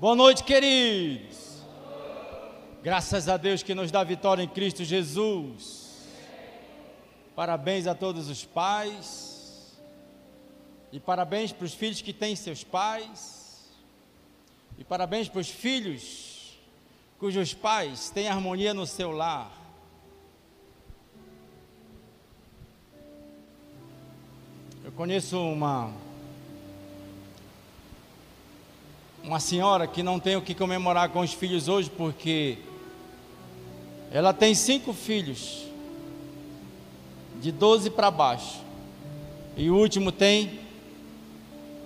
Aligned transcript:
Boa 0.00 0.14
noite, 0.14 0.44
queridos. 0.44 1.60
Graças 2.84 3.28
a 3.28 3.36
Deus 3.36 3.64
que 3.64 3.74
nos 3.74 3.90
dá 3.90 4.04
vitória 4.04 4.44
em 4.44 4.48
Cristo 4.48 4.84
Jesus. 4.84 6.06
Parabéns 7.34 7.84
a 7.88 7.96
todos 7.96 8.28
os 8.28 8.44
pais. 8.44 9.76
E 10.92 11.00
parabéns 11.00 11.50
para 11.50 11.64
os 11.64 11.74
filhos 11.74 12.00
que 12.00 12.12
têm 12.12 12.36
seus 12.36 12.62
pais. 12.62 13.68
E 14.78 14.84
parabéns 14.84 15.28
para 15.28 15.40
os 15.40 15.48
filhos 15.48 16.56
cujos 17.18 17.52
pais 17.52 18.08
têm 18.08 18.28
harmonia 18.28 18.72
no 18.72 18.86
seu 18.86 19.10
lar. 19.10 19.50
Eu 24.84 24.92
conheço 24.92 25.40
uma 25.40 25.92
uma 29.28 29.40
senhora 29.40 29.86
que 29.86 30.02
não 30.02 30.18
tem 30.18 30.36
o 30.36 30.40
que 30.40 30.54
comemorar 30.54 31.10
com 31.10 31.20
os 31.20 31.34
filhos 31.34 31.68
hoje, 31.68 31.90
porque 31.90 32.56
ela 34.10 34.32
tem 34.32 34.54
cinco 34.54 34.94
filhos, 34.94 35.66
de 37.38 37.52
12 37.52 37.90
para 37.90 38.10
baixo, 38.10 38.58
e 39.54 39.70
o 39.70 39.76
último 39.76 40.10
tem 40.10 40.58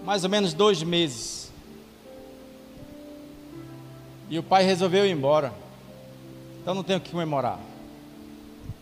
mais 0.05 0.23
ou 0.23 0.31
menos 0.31 0.55
dois 0.55 0.85
meses. 0.85 1.51
E 4.31 4.39
o 4.39 4.43
pai 4.45 4.63
resolveu 4.63 5.05
ir 5.05 5.11
embora, 5.11 5.53
então 6.61 6.77
não 6.77 6.85
tem 6.85 6.95
o 6.95 7.01
que 7.01 7.11
comemorar. 7.11 7.59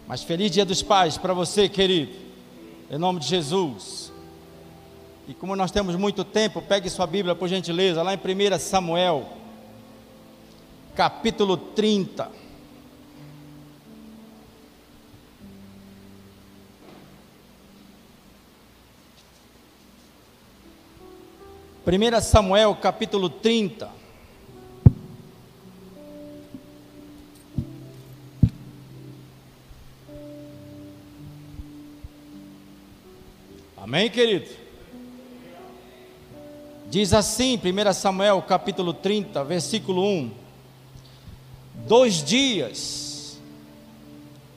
Mas 0.06 0.22
feliz 0.22 0.50
Dia 0.50 0.66
dos 0.66 0.83
Pais 0.83 1.16
para 1.16 1.33
você, 1.33 1.66
querido, 1.66 2.12
em 2.91 2.98
nome 2.98 3.20
de 3.20 3.27
Jesus. 3.27 4.09
E 5.30 5.34
como 5.34 5.55
nós 5.55 5.70
temos 5.70 5.95
muito 5.95 6.25
tempo, 6.25 6.61
pegue 6.61 6.91
sua 6.91 7.07
Bíblia 7.07 7.37
por 7.37 7.47
gentileza, 7.47 8.02
lá 8.02 8.12
em 8.12 8.16
1 8.16 8.59
Samuel, 8.59 9.29
capítulo 10.97 11.56
30. 11.56 12.29
Primeira 21.84 22.20
Samuel 22.20 22.75
capítulo 22.75 23.31
30. 23.31 23.89
Amém, 33.77 34.11
querido? 34.11 34.59
Diz 36.91 37.14
assim, 37.14 37.56
1 37.56 37.92
Samuel 37.92 38.42
capítulo 38.42 38.92
30, 38.92 39.44
versículo 39.44 40.02
1: 40.05 40.30
Dois 41.86 42.20
dias, 42.20 43.38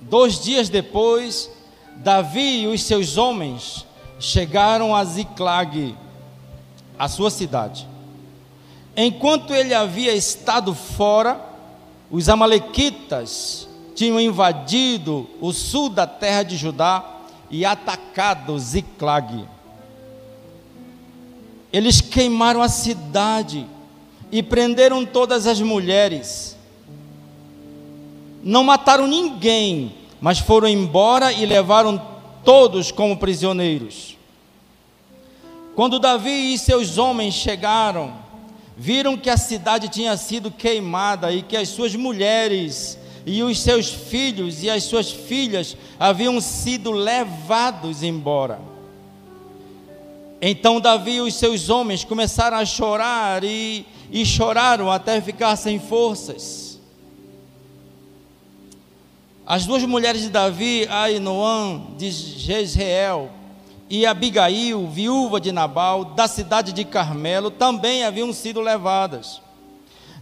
dois 0.01 0.41
dias 0.41 0.67
depois, 0.67 1.47
Davi 1.97 2.61
e 2.61 2.67
os 2.67 2.81
seus 2.81 3.17
homens 3.17 3.85
chegaram 4.19 4.95
a 4.95 5.03
Ziclag, 5.05 5.95
a 6.97 7.07
sua 7.07 7.29
cidade. 7.29 7.87
Enquanto 8.97 9.53
ele 9.53 9.75
havia 9.75 10.15
estado 10.15 10.73
fora, 10.73 11.39
os 12.09 12.27
Amalequitas 12.29 13.67
tinham 13.93 14.19
invadido 14.19 15.29
o 15.39 15.53
sul 15.53 15.87
da 15.87 16.07
terra 16.07 16.41
de 16.41 16.57
Judá 16.57 17.21
e 17.51 17.63
atacado 17.63 18.57
Ziclag. 18.57 19.52
Eles 21.73 21.99
queimaram 21.99 22.61
a 22.61 22.69
cidade 22.69 23.65
e 24.31 24.43
prenderam 24.43 25.03
todas 25.03 25.47
as 25.47 25.59
mulheres. 25.59 26.55
Não 28.43 28.63
mataram 28.63 29.07
ninguém, 29.07 29.95
mas 30.21 30.37
foram 30.37 30.67
embora 30.67 31.33
e 31.33 31.47
levaram 31.47 31.99
todos 32.45 32.91
como 32.91 33.17
prisioneiros. 33.17 34.15
Quando 35.75 35.97
Davi 35.97 36.53
e 36.53 36.59
seus 36.59 36.99
homens 36.99 37.33
chegaram, 37.33 38.13
viram 38.77 39.17
que 39.17 39.29
a 39.29 39.37
cidade 39.37 39.89
tinha 39.89 40.15
sido 40.15 40.51
queimada 40.51 41.31
e 41.31 41.41
que 41.41 41.57
as 41.57 41.69
suas 41.69 41.95
mulheres 41.95 42.99
e 43.25 43.41
os 43.41 43.59
seus 43.59 43.89
filhos 43.89 44.61
e 44.61 44.69
as 44.69 44.83
suas 44.83 45.11
filhas 45.11 45.75
haviam 45.99 46.39
sido 46.39 46.91
levados 46.91 48.03
embora. 48.03 48.72
Então 50.45 50.81
Davi 50.81 51.13
e 51.13 51.21
os 51.21 51.35
seus 51.35 51.69
homens 51.69 52.03
começaram 52.03 52.57
a 52.57 52.65
chorar 52.65 53.45
e, 53.45 53.85
e 54.11 54.25
choraram 54.25 54.91
até 54.91 55.21
ficar 55.21 55.55
sem 55.55 55.79
forças. 55.79 56.81
As 59.47 59.65
duas 59.65 59.83
mulheres 59.85 60.21
de 60.21 60.29
Davi, 60.29 60.85
Ainoã 60.89 61.83
de 61.97 62.11
Jezreel 62.11 63.31
e 63.89 64.05
Abigail, 64.05 64.85
viúva 64.85 65.39
de 65.39 65.53
Nabal, 65.53 66.03
da 66.03 66.27
cidade 66.27 66.73
de 66.73 66.83
Carmelo, 66.83 67.49
também 67.49 68.03
haviam 68.03 68.33
sido 68.33 68.59
levadas. 68.59 69.41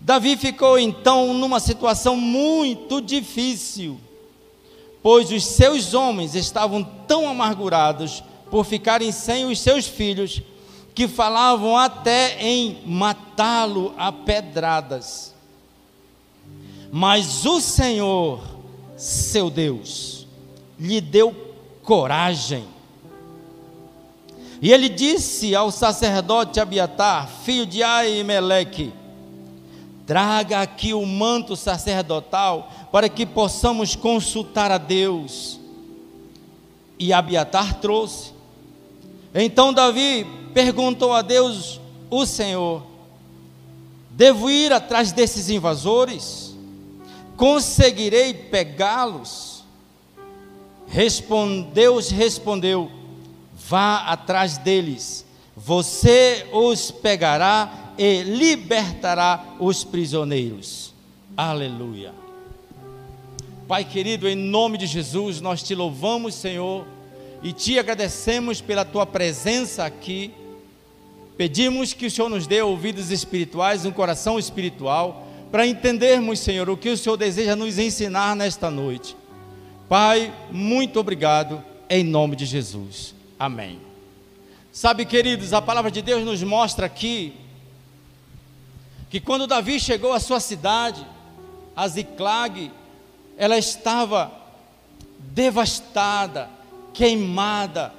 Davi 0.01 0.37
ficou 0.37 0.77
então 0.77 1.33
numa 1.33 1.59
situação 1.59 2.15
muito 2.15 3.01
difícil, 3.01 3.99
pois 5.01 5.31
os 5.31 5.43
seus 5.43 5.95
homens 5.95 6.35
estavam 6.35 6.83
tão 7.07 7.27
amargurados 7.27 8.23
por 8.51 8.65
ficarem 8.65 9.11
sem 9.11 9.45
os 9.45 9.59
seus 9.59 9.87
filhos, 9.87 10.41
que 10.93 11.07
falavam 11.07 11.77
até 11.77 12.37
em 12.39 12.83
matá-lo 12.85 13.95
a 13.97 14.11
pedradas. 14.11 15.33
Mas 16.91 17.45
o 17.45 17.61
Senhor, 17.61 18.41
seu 18.97 19.49
Deus, 19.49 20.27
lhe 20.77 20.99
deu 20.99 21.33
coragem. 21.81 22.65
E 24.61 24.71
ele 24.71 24.89
disse 24.89 25.55
ao 25.55 25.71
sacerdote 25.71 26.59
Abiatar, 26.59 27.27
filho 27.27 27.65
de 27.65 27.81
Aimeleque: 27.81 28.93
Traga 30.05 30.61
aqui 30.61 30.93
o 30.93 31.05
manto 31.05 31.55
sacerdotal 31.55 32.69
para 32.91 33.07
que 33.07 33.25
possamos 33.25 33.95
consultar 33.95 34.69
a 34.71 34.77
Deus. 34.77 35.59
E 36.99 37.13
Abiatar 37.13 37.79
trouxe. 37.79 38.40
Então 39.33 39.73
Davi 39.73 40.25
perguntou 40.53 41.13
a 41.13 41.21
Deus, 41.21 41.79
o 42.09 42.25
Senhor: 42.25 42.83
Devo 44.11 44.49
ir 44.49 44.73
atrás 44.73 45.11
desses 45.11 45.49
invasores? 45.49 46.55
Conseguirei 47.37 48.33
pegá-los? 48.33 49.63
Deus 51.73 52.09
respondeu: 52.09 52.91
Vá 53.53 53.99
atrás 53.99 54.57
deles, 54.57 55.25
você 55.55 56.45
os 56.51 56.91
pegará 56.91 57.93
e 57.97 58.23
libertará 58.23 59.55
os 59.59 59.85
prisioneiros. 59.85 60.93
Aleluia. 61.37 62.13
Pai 63.65 63.85
querido, 63.85 64.27
em 64.27 64.35
nome 64.35 64.77
de 64.77 64.85
Jesus, 64.85 65.39
nós 65.39 65.63
te 65.63 65.73
louvamos, 65.73 66.35
Senhor 66.35 66.85
e 67.41 67.51
te 67.51 67.79
agradecemos 67.79 68.61
pela 68.61 68.85
tua 68.85 69.05
presença 69.05 69.85
aqui. 69.85 70.33
Pedimos 71.37 71.93
que 71.93 72.05
o 72.05 72.11
Senhor 72.11 72.29
nos 72.29 72.45
dê 72.45 72.61
ouvidos 72.61 73.09
espirituais, 73.09 73.85
um 73.85 73.91
coração 73.91 74.37
espiritual, 74.37 75.27
para 75.51 75.65
entendermos, 75.65 76.39
Senhor, 76.39 76.69
o 76.69 76.77
que 76.77 76.89
o 76.89 76.97
Senhor 76.97 77.17
deseja 77.17 77.55
nos 77.55 77.77
ensinar 77.77 78.35
nesta 78.35 78.69
noite. 78.69 79.15
Pai, 79.89 80.33
muito 80.51 80.99
obrigado, 80.99 81.63
em 81.89 82.03
nome 82.03 82.35
de 82.35 82.45
Jesus. 82.45 83.13
Amém. 83.37 83.79
Sabe, 84.71 85.05
queridos, 85.05 85.51
a 85.51 85.61
palavra 85.61 85.91
de 85.91 86.01
Deus 86.01 86.23
nos 86.23 86.41
mostra 86.43 86.85
aqui 86.85 87.33
que 89.09 89.19
quando 89.19 89.45
Davi 89.45 89.77
chegou 89.77 90.13
à 90.13 90.19
sua 90.21 90.39
cidade, 90.39 91.05
a 91.75 91.85
Ziclag, 91.85 92.71
ela 93.35 93.57
estava 93.57 94.31
devastada, 95.19 96.49
queimada. 96.93 97.93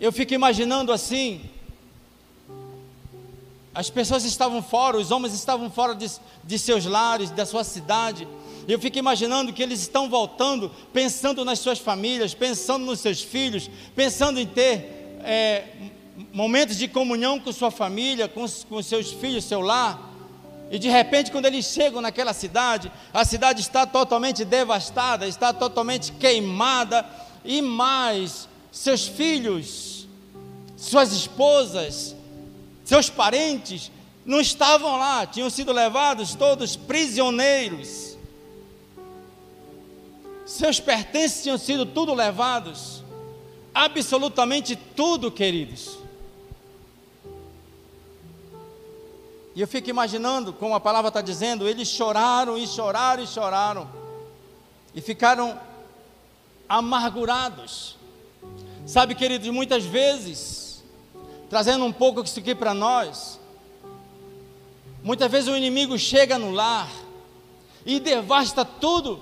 Eu 0.00 0.12
fico 0.12 0.34
imaginando 0.34 0.92
assim. 0.92 1.40
As 3.74 3.90
pessoas 3.90 4.24
estavam 4.24 4.62
fora, 4.62 4.96
os 4.96 5.10
homens 5.10 5.34
estavam 5.34 5.70
fora 5.70 5.94
de, 5.94 6.10
de 6.42 6.58
seus 6.58 6.84
lares, 6.84 7.30
da 7.30 7.46
sua 7.46 7.62
cidade. 7.62 8.26
Eu 8.66 8.78
fico 8.78 8.98
imaginando 8.98 9.52
que 9.52 9.62
eles 9.62 9.80
estão 9.80 10.10
voltando, 10.10 10.70
pensando 10.92 11.44
nas 11.44 11.58
suas 11.58 11.78
famílias, 11.78 12.34
pensando 12.34 12.84
nos 12.84 13.00
seus 13.00 13.22
filhos, 13.22 13.70
pensando 13.94 14.38
em 14.40 14.46
ter 14.46 15.18
é, 15.24 15.64
momentos 16.32 16.76
de 16.76 16.88
comunhão 16.88 17.38
com 17.38 17.52
sua 17.52 17.70
família, 17.70 18.28
com, 18.28 18.44
com 18.68 18.82
seus 18.82 19.12
filhos, 19.12 19.44
seu 19.44 19.60
lar. 19.60 20.06
E 20.70 20.78
de 20.78 20.88
repente, 20.88 21.30
quando 21.30 21.46
eles 21.46 21.64
chegam 21.64 22.02
naquela 22.02 22.34
cidade, 22.34 22.92
a 23.12 23.24
cidade 23.24 23.60
está 23.60 23.86
totalmente 23.86 24.44
devastada, 24.44 25.26
está 25.26 25.52
totalmente 25.52 26.12
queimada 26.12 27.06
e 27.48 27.62
mais 27.62 28.46
seus 28.70 29.08
filhos, 29.08 30.06
suas 30.76 31.12
esposas, 31.12 32.14
seus 32.84 33.08
parentes 33.08 33.90
não 34.22 34.38
estavam 34.38 34.98
lá, 34.98 35.24
tinham 35.26 35.48
sido 35.48 35.72
levados 35.72 36.34
todos 36.34 36.76
prisioneiros. 36.76 38.18
Seus 40.44 40.78
pertences 40.78 41.42
tinham 41.42 41.56
sido 41.56 41.86
tudo 41.86 42.12
levados. 42.12 43.02
Absolutamente 43.74 44.76
tudo, 44.76 45.30
queridos. 45.30 45.98
E 49.54 49.60
eu 49.60 49.66
fico 49.66 49.88
imaginando, 49.88 50.52
como 50.52 50.74
a 50.74 50.80
palavra 50.80 51.08
está 51.08 51.22
dizendo, 51.22 51.66
eles 51.66 51.88
choraram 51.88 52.58
e 52.58 52.66
choraram 52.66 53.22
e 53.22 53.26
choraram. 53.26 53.88
E 54.94 55.00
ficaram 55.00 55.58
amargurados. 56.68 57.96
Sabe, 58.86 59.14
queridos, 59.14 59.48
muitas 59.48 59.84
vezes, 59.84 60.84
trazendo 61.48 61.84
um 61.84 61.92
pouco 61.92 62.22
isso 62.22 62.38
aqui 62.38 62.54
para 62.54 62.74
nós, 62.74 63.40
muitas 65.02 65.30
vezes 65.30 65.48
o 65.48 65.56
inimigo 65.56 65.98
chega 65.98 66.38
no 66.38 66.50
lar 66.50 66.90
e 67.84 68.00
devasta 68.00 68.64
tudo, 68.64 69.20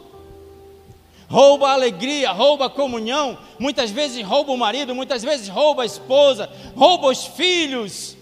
rouba 1.29 1.69
a 1.69 1.73
alegria, 1.73 2.33
rouba 2.33 2.67
a 2.67 2.71
comunhão, 2.71 3.39
muitas 3.59 3.91
vezes 3.91 4.25
rouba 4.25 4.53
o 4.53 4.59
marido, 4.59 4.95
muitas 4.95 5.23
vezes 5.23 5.49
rouba 5.49 5.83
a 5.83 5.87
esposa, 5.87 6.51
rouba 6.75 7.09
os 7.09 7.25
filhos, 7.25 8.17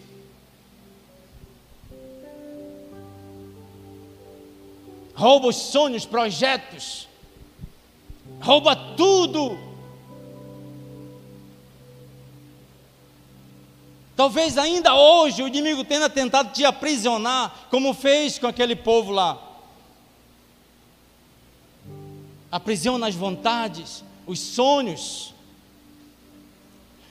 rouba 5.14 5.48
os 5.48 5.56
sonhos, 5.56 6.04
projetos, 6.04 7.03
rouba 8.44 8.76
tudo. 8.76 9.58
Talvez 14.14 14.58
ainda 14.58 14.94
hoje 14.94 15.42
o 15.42 15.48
inimigo 15.48 15.82
tenha 15.82 16.08
tentado 16.08 16.52
te 16.52 16.64
aprisionar, 16.64 17.66
como 17.70 17.94
fez 17.94 18.38
com 18.38 18.46
aquele 18.46 18.76
povo 18.76 19.10
lá. 19.10 19.40
Aprisiona 22.52 23.08
as 23.08 23.14
vontades, 23.14 24.04
os 24.26 24.38
sonhos. 24.38 25.34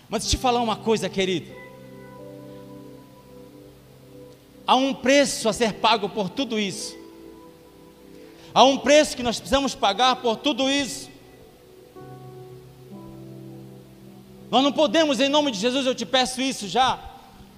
Mas 0.07 0.21
deixa 0.21 0.35
eu 0.35 0.39
te 0.39 0.41
falar 0.41 0.61
uma 0.61 0.77
coisa, 0.77 1.09
querido. 1.09 1.51
Há 4.65 4.75
um 4.75 4.93
preço 4.93 5.49
a 5.49 5.53
ser 5.53 5.73
pago 5.73 6.07
por 6.07 6.29
tudo 6.29 6.57
isso. 6.57 6.95
Há 8.53 8.63
um 8.63 8.77
preço 8.77 9.17
que 9.17 9.23
nós 9.23 9.39
precisamos 9.39 9.75
pagar 9.75 10.17
por 10.17 10.37
tudo 10.37 10.69
isso. 10.69 11.12
Nós 14.53 14.61
não 14.61 14.71
podemos, 14.71 15.19
em 15.19 15.29
nome 15.29 15.49
de 15.49 15.57
Jesus, 15.57 15.87
eu 15.87 15.95
te 15.95 16.05
peço 16.05 16.39
isso 16.39 16.67
já. 16.67 16.99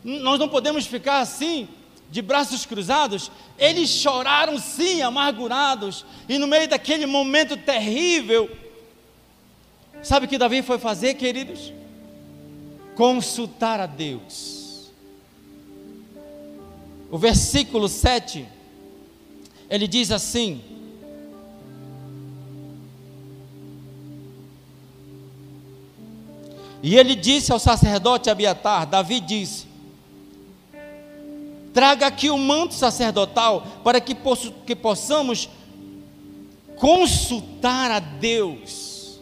Nós 0.02 0.40
não 0.40 0.48
podemos 0.48 0.86
ficar 0.86 1.20
assim, 1.20 1.68
de 2.10 2.22
braços 2.22 2.66
cruzados. 2.66 3.30
Eles 3.60 3.90
choraram 3.90 4.58
sim, 4.58 5.02
amargurados, 5.02 6.06
e 6.30 6.38
no 6.38 6.48
meio 6.48 6.70
daquele 6.70 7.06
momento 7.06 7.58
terrível, 7.58 8.50
sabe 10.02 10.26
o 10.26 10.30
que 10.30 10.38
Davi 10.38 10.62
foi 10.62 10.80
fazer, 10.80 11.16
queridos? 11.16 11.74
Consultar 12.96 13.82
a 13.82 13.88
Deus. 13.88 14.90
O 17.12 17.18
versículo 17.18 17.90
7, 17.90 18.48
ele 19.70 19.86
diz 19.86 20.12
assim: 20.12 20.64
E 26.86 26.96
ele 26.96 27.16
disse 27.16 27.52
ao 27.52 27.58
sacerdote 27.58 28.30
Abiatar: 28.30 28.86
Davi 28.86 29.20
disse: 29.20 29.66
Traga 31.74 32.06
aqui 32.06 32.30
o 32.30 32.38
manto 32.38 32.76
sacerdotal 32.76 33.66
para 33.84 34.00
que, 34.00 34.16
que 34.68 34.76
possamos 34.76 35.50
consultar 36.78 37.90
a 37.90 37.98
Deus. 37.98 39.20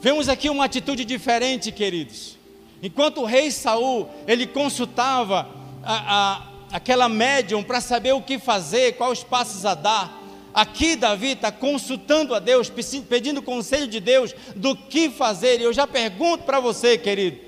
Vemos 0.00 0.28
aqui 0.28 0.50
uma 0.50 0.64
atitude 0.64 1.04
diferente, 1.04 1.70
queridos. 1.70 2.36
Enquanto 2.82 3.20
o 3.20 3.24
rei 3.24 3.52
Saul 3.52 4.08
ele 4.26 4.48
consultava 4.48 5.48
a, 5.84 6.16
a, 6.16 6.42
aquela 6.72 7.08
médium 7.08 7.62
para 7.62 7.80
saber 7.80 8.10
o 8.14 8.20
que 8.20 8.40
fazer, 8.40 8.96
quais 8.96 9.18
os 9.18 9.24
passos 9.24 9.64
a 9.64 9.76
dar. 9.76 10.21
Aqui 10.54 10.96
Davi 10.96 11.28
está 11.28 11.50
consultando 11.50 12.34
a 12.34 12.38
Deus, 12.38 12.70
pedindo 13.08 13.40
conselho 13.40 13.86
de 13.86 14.00
Deus 14.00 14.34
do 14.54 14.76
que 14.76 15.08
fazer. 15.08 15.60
E 15.60 15.64
eu 15.64 15.72
já 15.72 15.86
pergunto 15.86 16.44
para 16.44 16.60
você, 16.60 16.98
querido: 16.98 17.38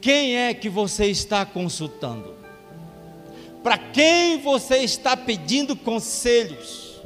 quem 0.00 0.36
é 0.36 0.54
que 0.54 0.68
você 0.68 1.06
está 1.06 1.44
consultando? 1.44 2.36
Para 3.62 3.76
quem 3.76 4.38
você 4.38 4.78
está 4.78 5.16
pedindo 5.16 5.74
conselhos? 5.74 7.00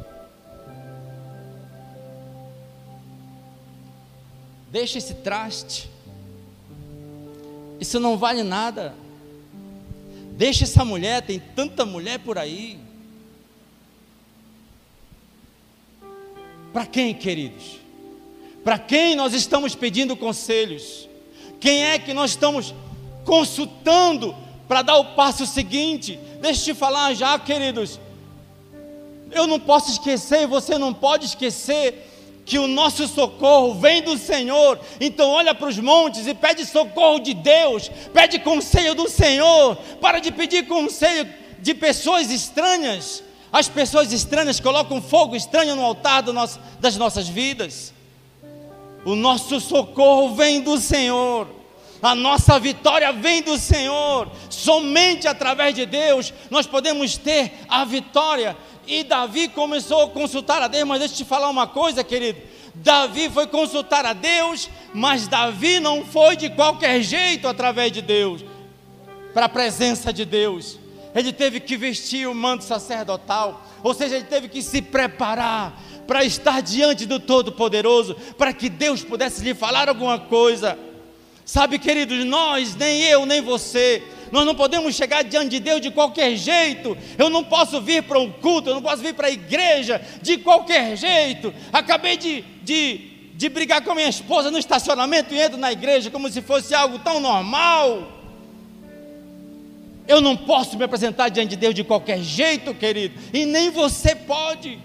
Deixa 4.70 4.98
esse 4.98 5.14
traste. 5.14 5.88
Isso 7.80 7.98
não 7.98 8.18
vale 8.18 8.42
nada. 8.42 8.94
Deixa 10.32 10.64
essa 10.64 10.84
mulher, 10.84 11.22
tem 11.22 11.38
tanta 11.38 11.86
mulher 11.86 12.18
por 12.18 12.36
aí. 12.36 12.78
Para 16.72 16.86
quem, 16.86 17.14
queridos? 17.14 17.80
Para 18.62 18.78
quem 18.78 19.16
nós 19.16 19.32
estamos 19.32 19.74
pedindo 19.74 20.16
conselhos? 20.16 21.08
Quem 21.58 21.84
é 21.84 21.98
que 21.98 22.14
nós 22.14 22.30
estamos 22.30 22.74
consultando 23.24 24.34
para 24.68 24.82
dar 24.82 24.96
o 24.96 25.14
passo 25.16 25.46
seguinte? 25.46 26.18
Deixa 26.40 26.70
eu 26.70 26.74
te 26.74 26.78
falar 26.78 27.14
já, 27.14 27.38
queridos. 27.38 27.98
Eu 29.30 29.46
não 29.46 29.58
posso 29.58 29.90
esquecer, 29.90 30.46
você 30.46 30.78
não 30.78 30.92
pode 30.92 31.26
esquecer 31.26 32.06
que 32.44 32.58
o 32.58 32.66
nosso 32.66 33.06
socorro 33.06 33.74
vem 33.74 34.02
do 34.02 34.18
Senhor. 34.18 34.78
Então 35.00 35.30
olha 35.30 35.54
para 35.54 35.68
os 35.68 35.78
montes 35.78 36.26
e 36.26 36.34
pede 36.34 36.64
socorro 36.64 37.20
de 37.20 37.34
Deus, 37.34 37.90
pede 38.12 38.38
conselho 38.38 38.94
do 38.94 39.08
Senhor. 39.08 39.76
Para 40.00 40.18
de 40.18 40.32
pedir 40.32 40.66
conselho 40.66 41.28
de 41.60 41.74
pessoas 41.74 42.30
estranhas. 42.30 43.22
As 43.52 43.68
pessoas 43.68 44.12
estranhas 44.12 44.60
colocam 44.60 45.02
fogo 45.02 45.34
estranho 45.34 45.74
no 45.74 45.84
altar 45.84 46.22
nosso, 46.24 46.60
das 46.78 46.96
nossas 46.96 47.28
vidas. 47.28 47.92
O 49.04 49.16
nosso 49.16 49.60
socorro 49.60 50.34
vem 50.34 50.60
do 50.60 50.78
Senhor. 50.78 51.48
A 52.00 52.14
nossa 52.14 52.58
vitória 52.58 53.12
vem 53.12 53.42
do 53.42 53.58
Senhor. 53.58 54.30
Somente 54.48 55.26
através 55.26 55.74
de 55.74 55.84
Deus 55.84 56.32
nós 56.48 56.66
podemos 56.66 57.16
ter 57.16 57.52
a 57.68 57.84
vitória. 57.84 58.56
E 58.86 59.02
Davi 59.02 59.48
começou 59.48 60.02
a 60.02 60.08
consultar 60.08 60.62
a 60.62 60.68
Deus, 60.68 60.84
mas 60.86 61.00
deixa 61.00 61.14
eu 61.14 61.18
te 61.18 61.24
falar 61.24 61.48
uma 61.48 61.66
coisa, 61.66 62.04
querido. 62.04 62.40
Davi 62.74 63.28
foi 63.28 63.46
consultar 63.48 64.06
a 64.06 64.12
Deus, 64.12 64.70
mas 64.94 65.26
Davi 65.26 65.80
não 65.80 66.04
foi 66.04 66.36
de 66.36 66.50
qualquer 66.50 67.02
jeito 67.02 67.48
através 67.48 67.92
de 67.92 68.00
Deus, 68.00 68.44
para 69.34 69.46
a 69.46 69.48
presença 69.48 70.12
de 70.12 70.24
Deus 70.24 70.78
ele 71.14 71.32
teve 71.32 71.60
que 71.60 71.76
vestir 71.76 72.28
o 72.28 72.34
manto 72.34 72.64
sacerdotal, 72.64 73.66
ou 73.82 73.94
seja, 73.94 74.16
ele 74.16 74.26
teve 74.26 74.48
que 74.48 74.62
se 74.62 74.80
preparar 74.80 75.80
para 76.06 76.24
estar 76.24 76.60
diante 76.60 77.06
do 77.06 77.20
Todo-Poderoso, 77.20 78.16
para 78.36 78.52
que 78.52 78.68
Deus 78.68 79.02
pudesse 79.02 79.42
lhe 79.42 79.54
falar 79.54 79.88
alguma 79.88 80.18
coisa. 80.18 80.78
Sabe, 81.44 81.78
queridos, 81.78 82.24
nós, 82.24 82.76
nem 82.76 83.02
eu, 83.02 83.26
nem 83.26 83.40
você, 83.40 84.02
nós 84.30 84.46
não 84.46 84.54
podemos 84.54 84.94
chegar 84.94 85.24
diante 85.24 85.50
de 85.50 85.60
Deus 85.60 85.80
de 85.80 85.90
qualquer 85.90 86.36
jeito. 86.36 86.96
Eu 87.18 87.28
não 87.28 87.42
posso 87.42 87.80
vir 87.80 88.02
para 88.04 88.18
um 88.18 88.30
culto, 88.30 88.70
eu 88.70 88.74
não 88.74 88.82
posso 88.82 89.02
vir 89.02 89.14
para 89.14 89.26
a 89.26 89.32
igreja 89.32 90.00
de 90.22 90.38
qualquer 90.38 90.96
jeito. 90.96 91.52
Acabei 91.72 92.16
de, 92.16 92.42
de, 92.62 92.98
de 93.34 93.48
brigar 93.48 93.82
com 93.82 93.92
a 93.92 93.94
minha 93.96 94.08
esposa 94.08 94.50
no 94.50 94.58
estacionamento 94.58 95.34
e 95.34 95.40
entro 95.40 95.58
na 95.58 95.72
igreja 95.72 96.10
como 96.10 96.30
se 96.30 96.40
fosse 96.40 96.74
algo 96.74 97.00
tão 97.00 97.18
normal. 97.18 98.19
Eu 100.10 100.20
não 100.20 100.36
posso 100.36 100.76
me 100.76 100.82
apresentar 100.82 101.28
diante 101.28 101.50
de 101.50 101.56
Deus 101.56 101.72
de 101.72 101.84
qualquer 101.84 102.18
jeito, 102.18 102.74
querido, 102.74 103.14
e 103.32 103.46
nem 103.46 103.70
você 103.70 104.12
pode. 104.12 104.76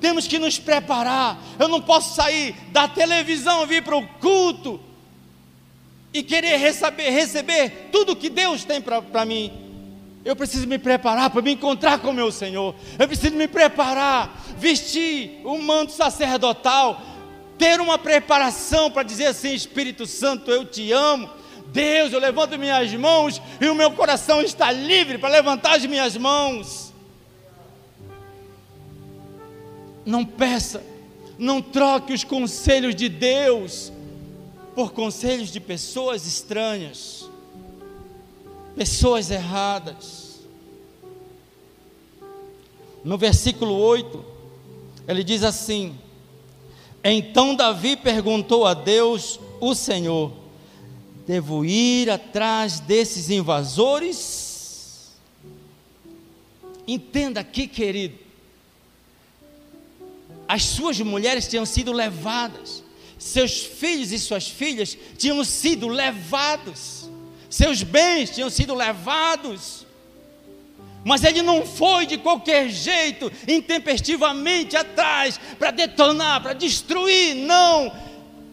Temos 0.00 0.26
que 0.26 0.40
nos 0.40 0.58
preparar. 0.58 1.38
Eu 1.56 1.68
não 1.68 1.80
posso 1.80 2.16
sair 2.16 2.52
da 2.72 2.88
televisão, 2.88 3.64
vir 3.64 3.84
para 3.84 3.96
o 3.96 4.04
culto 4.18 4.80
e 6.12 6.20
querer 6.20 6.56
receber, 6.56 7.10
receber 7.10 7.90
tudo 7.92 8.16
que 8.16 8.28
Deus 8.28 8.64
tem 8.64 8.80
para 8.80 9.24
mim. 9.24 9.52
Eu 10.24 10.34
preciso 10.34 10.66
me 10.66 10.80
preparar 10.80 11.30
para 11.30 11.40
me 11.40 11.52
encontrar 11.52 12.00
com 12.00 12.10
o 12.10 12.12
meu 12.12 12.32
Senhor. 12.32 12.74
Eu 12.98 13.06
preciso 13.06 13.36
me 13.36 13.46
preparar, 13.46 14.44
vestir 14.58 15.42
o 15.44 15.58
manto 15.58 15.92
sacerdotal, 15.92 17.00
ter 17.56 17.80
uma 17.80 17.98
preparação 17.98 18.90
para 18.90 19.04
dizer 19.04 19.26
assim: 19.26 19.54
Espírito 19.54 20.06
Santo, 20.06 20.50
eu 20.50 20.64
te 20.64 20.90
amo 20.90 21.43
Deus, 21.74 22.12
eu 22.12 22.20
levanto 22.20 22.56
minhas 22.56 22.94
mãos 22.94 23.42
e 23.60 23.66
o 23.66 23.74
meu 23.74 23.90
coração 23.90 24.40
está 24.40 24.70
livre 24.70 25.18
para 25.18 25.28
levantar 25.28 25.74
as 25.74 25.84
minhas 25.84 26.16
mãos. 26.16 26.92
Não 30.06 30.24
peça, 30.24 30.84
não 31.36 31.60
troque 31.60 32.12
os 32.12 32.22
conselhos 32.22 32.94
de 32.94 33.08
Deus 33.08 33.92
por 34.72 34.92
conselhos 34.92 35.50
de 35.50 35.58
pessoas 35.58 36.24
estranhas. 36.26 37.28
pessoas 38.76 39.30
erradas. 39.30 40.40
No 43.04 43.18
versículo 43.18 43.74
8, 43.74 44.24
ele 45.08 45.24
diz 45.24 45.42
assim: 45.42 45.96
Então 47.02 47.54
Davi 47.54 47.96
perguntou 47.96 48.64
a 48.66 48.74
Deus, 48.74 49.38
o 49.60 49.74
Senhor: 49.74 50.43
Devo 51.26 51.64
ir 51.64 52.10
atrás 52.10 52.80
desses 52.80 53.30
invasores? 53.30 55.12
Entenda 56.86 57.40
aqui, 57.40 57.66
querido. 57.66 58.18
As 60.46 60.62
suas 60.64 61.00
mulheres 61.00 61.48
tinham 61.48 61.64
sido 61.64 61.92
levadas, 61.92 62.84
seus 63.18 63.60
filhos 63.60 64.12
e 64.12 64.18
suas 64.18 64.46
filhas 64.46 64.96
tinham 65.16 65.42
sido 65.42 65.88
levados, 65.88 67.08
seus 67.48 67.82
bens 67.82 68.30
tinham 68.30 68.50
sido 68.50 68.74
levados. 68.74 69.86
Mas 71.02 71.22
ele 71.22 71.42
não 71.42 71.66
foi 71.66 72.06
de 72.06 72.18
qualquer 72.18 72.68
jeito, 72.70 73.30
intempestivamente 73.48 74.76
atrás, 74.76 75.38
para 75.58 75.70
detonar, 75.70 76.42
para 76.42 76.52
destruir, 76.54 77.34
não. 77.34 77.92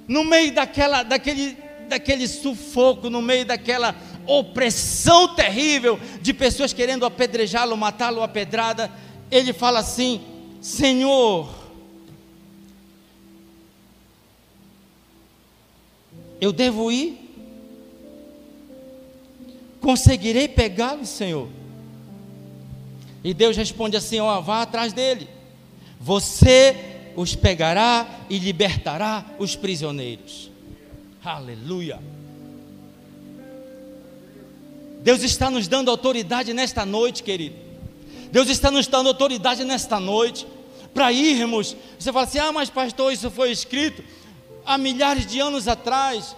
No 0.08 0.24
meio 0.26 0.54
daquela, 0.54 1.04
daquele, 1.04 1.58
daquele 1.92 2.28
sufoco, 2.28 3.10
no 3.10 3.22
meio 3.22 3.46
daquela 3.46 3.96
opressão 4.26 5.36
terrível 5.36 6.00
de 6.22 6.34
pessoas 6.34 6.74
querendo 6.74 7.06
apedrejá-lo, 7.06 7.76
matá-lo 7.78 8.22
a 8.22 8.28
pedrada, 8.28 8.92
ele 9.30 9.54
fala 9.54 9.80
assim: 9.80 10.22
Senhor, 10.62 11.50
eu 16.40 16.52
devo 16.52 16.92
ir? 16.92 17.18
Conseguirei 19.80 20.48
pegá-lo, 20.48 21.06
Senhor? 21.06 21.50
E 23.24 23.34
Deus 23.34 23.58
responde 23.58 23.98
assim: 23.98 24.20
ó, 24.20 24.40
vá 24.42 24.62
atrás 24.62 24.94
dele. 24.94 25.28
Você 26.00 26.76
os 27.16 27.36
pegará 27.36 28.08
e 28.30 28.40
libertará 28.40 29.26
os 29.38 29.56
prisioneiros. 29.56 30.51
Aleluia. 31.24 32.00
Deus 35.02 35.24
está 35.24 35.50
nos 35.50 35.68
dando 35.68 35.90
autoridade 35.90 36.54
nesta 36.54 36.86
noite, 36.86 37.24
querido. 37.24 37.56
Deus 38.32 38.50
está 38.50 38.72
nos 38.72 38.88
dando 38.88 39.08
autoridade 39.08 39.64
nesta 39.64 40.00
noite 40.00 40.48
para 40.94 41.12
irmos. 41.12 41.76
Você 42.00 42.12
fala 42.12 42.26
assim: 42.26 42.40
ah, 42.40 42.52
mas 42.52 42.70
pastor, 42.70 43.12
isso 43.12 43.30
foi 43.30 43.52
escrito 43.52 44.04
há 44.66 44.78
milhares 44.78 45.26
de 45.26 45.40
anos 45.40 45.68
atrás 45.68 46.36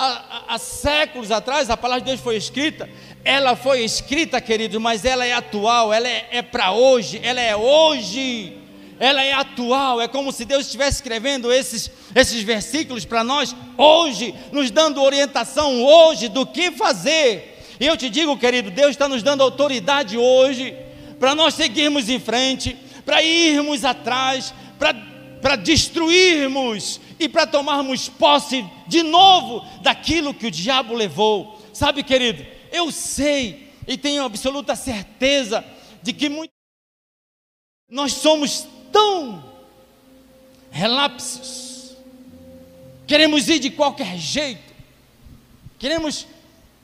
há, 0.00 0.54
há, 0.54 0.58
séculos 0.58 1.30
atrás, 1.30 1.68
a 1.68 1.76
palavra 1.76 2.02
de 2.02 2.10
Deus 2.10 2.20
foi 2.20 2.36
escrita, 2.36 2.88
ela 3.22 3.54
foi 3.54 3.82
escrita, 3.82 4.40
querido, 4.40 4.80
mas 4.80 5.04
ela 5.04 5.24
é 5.26 5.32
atual, 5.32 5.92
ela 5.92 6.08
é, 6.08 6.28
é 6.32 6.42
para 6.42 6.72
hoje, 6.72 7.20
ela 7.22 7.40
é 7.40 7.54
hoje, 7.54 8.56
ela 9.00 9.24
é 9.24 9.32
atual, 9.32 9.98
é 9.98 10.06
como 10.06 10.30
se 10.30 10.44
Deus 10.44 10.66
estivesse 10.66 10.98
escrevendo 10.98 11.50
esses, 11.50 11.90
esses 12.14 12.42
versículos 12.42 13.06
para 13.06 13.24
nós 13.24 13.56
hoje, 13.78 14.34
nos 14.52 14.70
dando 14.70 15.02
orientação 15.02 15.82
hoje 15.82 16.28
do 16.28 16.44
que 16.44 16.70
fazer. 16.70 17.64
E 17.80 17.86
eu 17.86 17.96
te 17.96 18.10
digo, 18.10 18.36
querido, 18.36 18.70
Deus 18.70 18.90
está 18.90 19.08
nos 19.08 19.22
dando 19.22 19.42
autoridade 19.42 20.18
hoje 20.18 20.76
para 21.18 21.34
nós 21.34 21.54
seguirmos 21.54 22.10
em 22.10 22.20
frente, 22.20 22.76
para 23.06 23.22
irmos 23.22 23.86
atrás, 23.86 24.52
para 25.40 25.56
destruirmos 25.56 27.00
e 27.18 27.26
para 27.26 27.46
tomarmos 27.46 28.06
posse 28.06 28.62
de 28.86 29.02
novo 29.02 29.66
daquilo 29.80 30.34
que 30.34 30.48
o 30.48 30.50
diabo 30.50 30.92
levou. 30.92 31.58
Sabe, 31.72 32.02
querido, 32.02 32.46
eu 32.70 32.92
sei 32.92 33.70
e 33.88 33.96
tenho 33.96 34.24
absoluta 34.24 34.76
certeza 34.76 35.64
de 36.02 36.12
que 36.12 36.28
muito... 36.28 36.52
nós 37.88 38.12
somos 38.12 38.68
tão 38.92 39.44
relapsos, 40.70 41.96
queremos 43.06 43.48
ir 43.48 43.58
de 43.58 43.70
qualquer 43.70 44.16
jeito, 44.16 44.74
queremos 45.78 46.26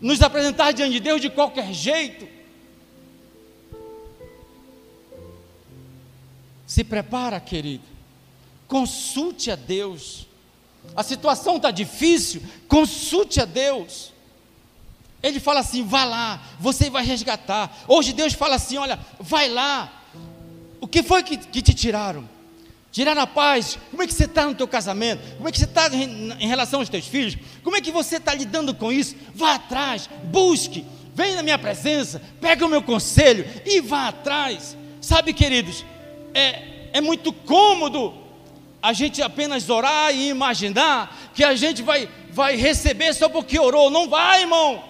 nos 0.01 0.23
apresentar 0.23 0.73
diante 0.73 0.93
de 0.93 1.01
Deus 1.01 1.21
de 1.21 1.31
qualquer 1.31 1.73
jeito. 1.73 2.29
Se 6.67 6.83
prepara, 6.83 7.39
querido, 7.41 7.85
consulte 8.67 9.51
a 9.51 9.57
Deus 9.57 10.27
a 10.95 11.03
situação 11.03 11.57
está 11.57 11.71
difícil, 11.71 12.43
consulte 12.69 13.41
a 13.41 13.45
Deus. 13.45 14.13
Ele 15.23 15.41
fala 15.41 15.61
assim: 15.61 15.85
vá 15.85 16.05
lá, 16.05 16.43
você 16.61 16.91
vai 16.91 17.05
resgatar. 17.05 17.85
Hoje 17.89 18.13
Deus 18.13 18.35
fala 18.35 18.57
assim: 18.57 18.77
olha, 18.77 18.99
vai 19.19 19.49
lá. 19.49 20.05
O 20.80 20.87
que 20.87 21.02
foi 21.02 21.23
que, 21.23 21.37
que 21.37 21.62
te 21.62 21.75
tiraram? 21.75 22.28
Tiraram 22.92 23.23
a 23.23 23.26
paz. 23.26 23.78
Como 23.90 24.02
é 24.02 24.06
que 24.06 24.14
você 24.14 24.25
está 24.25 24.47
no 24.47 24.54
teu 24.54 24.66
casamento? 24.66 25.21
Como 25.37 25.49
é 25.49 25.52
que 25.52 25.59
você 25.59 25.64
está 25.64 25.88
em, 25.95 26.33
em 26.33 26.49
relação 26.49 26.80
aos 26.80 26.88
teus 26.88 27.06
filhos? 27.06 27.37
Como 27.62 27.76
é 27.76 27.80
que 27.80 27.90
você 27.90 28.16
está 28.16 28.35
lidando 28.35 28.75
com 28.75 28.90
isso? 28.90 29.14
Vá 29.35 29.54
atrás, 29.54 30.09
busque, 30.25 30.85
vem 31.14 31.35
na 31.35 31.42
minha 31.42 31.59
presença, 31.59 32.23
pega 32.40 32.64
o 32.64 32.68
meu 32.68 32.83
conselho 32.83 33.45
e 33.64 33.80
vá 33.80 34.09
atrás. 34.09 34.76
Sabe, 35.00 35.33
queridos, 35.33 35.85
é, 36.33 36.88
é 36.92 37.00
muito 37.00 37.33
cômodo 37.33 38.14
a 38.83 38.92
gente 38.92 39.21
apenas 39.21 39.68
orar 39.68 40.14
e 40.14 40.28
imaginar 40.28 41.33
que 41.35 41.42
a 41.42 41.54
gente 41.54 41.83
vai, 41.83 42.09
vai 42.30 42.56
receber 42.56 43.12
só 43.14 43.28
porque 43.28 43.59
orou. 43.59 43.90
Não 43.90 44.09
vai, 44.09 44.42
irmão. 44.42 44.83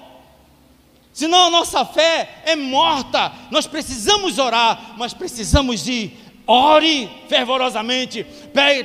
Senão 1.16 1.46
a 1.46 1.50
nossa 1.50 1.82
fé 1.82 2.42
é 2.44 2.54
morta. 2.54 3.32
Nós 3.50 3.66
precisamos 3.66 4.38
orar, 4.38 4.96
mas 4.98 5.14
precisamos 5.14 5.88
ir. 5.88 6.14
Ore 6.46 7.08
fervorosamente, 7.26 8.22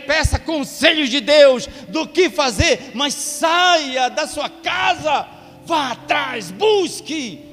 peça 0.07 0.39
conselhos 0.39 1.09
de 1.09 1.19
Deus 1.19 1.67
do 1.89 2.07
que 2.07 2.29
fazer, 2.29 2.93
mas 2.95 3.13
saia 3.13 4.07
da 4.07 4.25
sua 4.25 4.47
casa, 4.49 5.27
vá 5.65 5.91
atrás, 5.91 6.51
busque, 6.51 7.43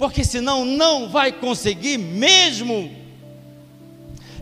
porque 0.00 0.24
senão 0.24 0.64
não 0.64 1.08
vai 1.08 1.30
conseguir 1.30 1.96
mesmo. 1.96 2.90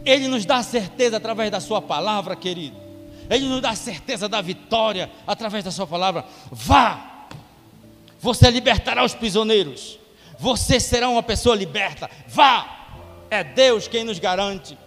Ele 0.07 0.27
nos 0.27 0.47
dá 0.47 0.63
certeza 0.63 1.19
através 1.19 1.51
da 1.51 1.61
Sua 1.61 1.83
palavra, 1.83 2.35
querido. 2.35 2.77
Ele 3.29 3.47
nos 3.47 3.61
dá 3.61 3.75
certeza 3.75 4.27
da 4.27 4.41
vitória 4.41 5.11
através 5.27 5.63
da 5.63 5.71
Sua 5.71 5.87
palavra. 5.87 6.25
Vá, 6.51 7.12
você 8.23 8.51
libertará 8.51 9.05
os 9.05 9.15
prisioneiros. 9.15 9.99
Você 10.39 10.81
será 10.81 11.11
uma 11.11 11.23
pessoa 11.23 11.55
liberta. 11.55 12.09
Vá, 12.27 12.89
é 13.31 13.45
Deus 13.45 13.87
quem 13.87 14.03
nos 14.03 14.19
garante. 14.19 14.79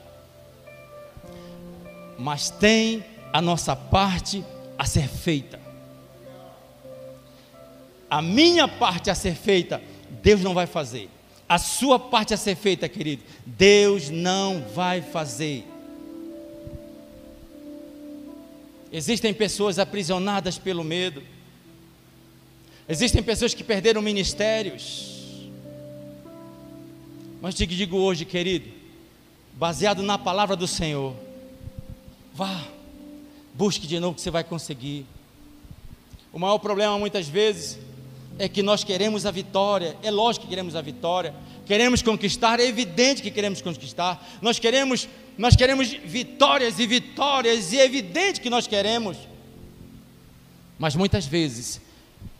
Mas 2.17 2.49
tem 2.49 3.05
a 3.31 3.39
nossa 3.39 3.75
parte 3.75 4.43
a 4.75 4.85
ser 4.85 5.07
feita. 5.07 5.59
A 8.09 8.23
minha 8.23 8.67
parte 8.67 9.11
a 9.11 9.15
ser 9.15 9.35
feita, 9.35 9.79
Deus 10.09 10.41
não 10.41 10.55
vai 10.55 10.65
fazer 10.65 11.11
a 11.47 11.57
sua 11.57 11.99
parte 11.99 12.33
a 12.33 12.37
ser 12.37 12.55
feita, 12.55 12.89
querido, 12.89 13.23
Deus 13.45 14.09
não 14.09 14.63
vai 14.73 15.01
fazer. 15.01 15.63
Existem 18.91 19.33
pessoas 19.33 19.77
aprisionadas 19.77 20.57
pelo 20.57 20.83
medo. 20.83 21.21
Existem 22.87 23.23
pessoas 23.23 23.53
que 23.53 23.63
perderam 23.63 24.01
ministérios. 24.01 25.15
Mas 27.41 27.55
te 27.55 27.65
digo 27.65 27.97
hoje, 27.97 28.25
querido, 28.25 28.69
baseado 29.53 30.03
na 30.03 30.17
palavra 30.17 30.55
do 30.55 30.67
Senhor, 30.67 31.15
vá, 32.33 32.63
busque 33.53 33.87
de 33.87 33.99
novo 33.99 34.15
que 34.15 34.21
você 34.21 34.29
vai 34.29 34.43
conseguir. 34.43 35.05
O 36.31 36.37
maior 36.37 36.59
problema 36.59 36.97
muitas 36.99 37.27
vezes 37.27 37.79
é 38.37 38.47
que 38.47 38.61
nós 38.61 38.83
queremos 38.83 39.25
a 39.25 39.31
vitória, 39.31 39.95
é 40.03 40.11
lógico 40.11 40.45
que 40.45 40.49
queremos 40.49 40.75
a 40.75 40.81
vitória, 40.81 41.33
queremos 41.65 42.01
conquistar, 42.01 42.59
é 42.59 42.65
evidente 42.65 43.21
que 43.21 43.31
queremos 43.31 43.61
conquistar, 43.61 44.23
nós 44.41 44.59
queremos, 44.59 45.07
nós 45.37 45.55
queremos 45.55 45.87
vitórias 45.87 46.77
e 46.77 46.85
vitórias, 46.85 47.71
e 47.71 47.79
é 47.79 47.85
evidente 47.85 48.41
que 48.41 48.49
nós 48.49 48.67
queremos, 48.67 49.17
mas 50.77 50.95
muitas 50.95 51.25
vezes 51.25 51.79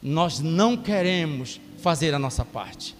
nós 0.08 0.40
não 0.40 0.78
queremos 0.78 1.60
fazer 1.80 2.14
a 2.14 2.20
nossa 2.20 2.46
parte, 2.46 2.96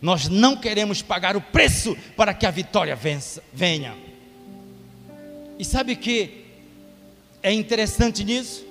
nós 0.00 0.26
não 0.26 0.56
queremos 0.56 1.02
pagar 1.02 1.36
o 1.36 1.40
preço 1.40 1.94
para 2.16 2.32
que 2.32 2.46
a 2.46 2.50
vitória 2.50 2.96
vença, 2.96 3.44
venha. 3.52 3.94
E 5.58 5.64
sabe 5.66 5.94
que 5.96 6.46
é 7.42 7.52
interessante 7.52 8.24
nisso? 8.24 8.64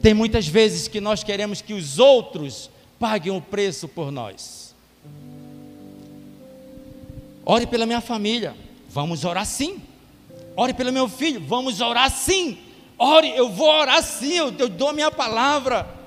Tem 0.00 0.14
muitas 0.14 0.48
vezes 0.48 0.88
que 0.88 0.98
nós 0.98 1.22
queremos 1.22 1.60
que 1.60 1.74
os 1.74 1.98
outros 1.98 2.70
paguem 2.98 3.36
o 3.36 3.42
preço 3.42 3.86
por 3.86 4.10
nós. 4.10 4.74
Ore 7.44 7.66
pela 7.66 7.84
minha 7.84 8.00
família, 8.00 8.56
vamos 8.88 9.26
orar 9.26 9.44
sim. 9.44 9.82
Ore 10.56 10.72
pelo 10.72 10.90
meu 10.90 11.06
filho, 11.06 11.42
vamos 11.46 11.82
orar 11.82 12.10
sim. 12.10 12.56
Ore, 12.98 13.28
eu 13.36 13.50
vou 13.50 13.68
orar 13.68 14.02
sim, 14.02 14.32
eu, 14.32 14.54
eu 14.58 14.70
dou 14.70 14.88
a 14.88 14.92
minha 14.94 15.10
palavra. 15.10 15.99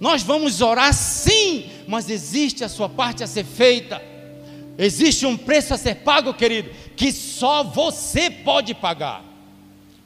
Nós 0.00 0.22
vamos 0.22 0.60
orar 0.60 0.92
sim 0.92 1.70
mas 1.86 2.08
existe 2.08 2.64
a 2.64 2.68
sua 2.68 2.88
parte 2.88 3.22
a 3.22 3.26
ser 3.26 3.44
feita. 3.44 4.02
Existe 4.76 5.24
um 5.26 5.36
preço 5.36 5.74
a 5.74 5.78
ser 5.78 5.96
pago, 5.96 6.34
querido, 6.34 6.70
que 6.96 7.12
só 7.12 7.62
você 7.62 8.30
pode 8.30 8.74
pagar. 8.74 9.22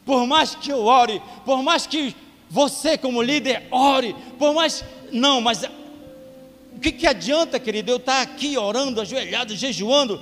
Por 0.04 0.26
mais 0.26 0.54
que 0.54 0.70
eu 0.70 0.84
ore, 0.84 1.22
por 1.44 1.62
mais 1.62 1.86
que 1.86 2.14
você, 2.50 2.98
como 2.98 3.22
líder, 3.22 3.66
ore, 3.70 4.14
por 4.38 4.54
mais. 4.54 4.84
Não, 5.12 5.40
mas 5.40 5.64
o 5.64 6.80
que, 6.80 6.92
que 6.92 7.06
adianta, 7.06 7.58
querido, 7.58 7.90
eu 7.90 7.96
estar 7.96 8.20
aqui 8.20 8.58
orando, 8.58 9.00
ajoelhado, 9.00 9.56
jejuando, 9.56 10.20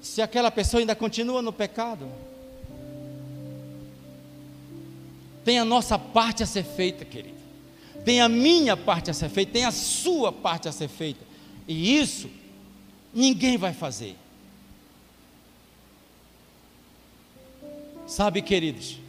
se 0.00 0.20
aquela 0.22 0.50
pessoa 0.50 0.80
ainda 0.80 0.94
continua 0.94 1.42
no 1.42 1.52
pecado? 1.52 2.08
Tem 5.44 5.58
a 5.60 5.64
nossa 5.64 5.96
parte 5.96 6.42
a 6.42 6.46
ser 6.46 6.64
feita, 6.64 7.04
querido. 7.04 7.35
Tem 8.06 8.20
a 8.20 8.28
minha 8.28 8.76
parte 8.76 9.10
a 9.10 9.12
ser 9.12 9.28
feita, 9.28 9.50
tem 9.50 9.64
a 9.64 9.72
sua 9.72 10.30
parte 10.30 10.68
a 10.68 10.72
ser 10.72 10.86
feita. 10.86 11.26
E 11.66 11.98
isso 11.98 12.30
ninguém 13.12 13.56
vai 13.56 13.74
fazer. 13.74 14.14
Sabe, 18.06 18.42
queridos, 18.42 19.00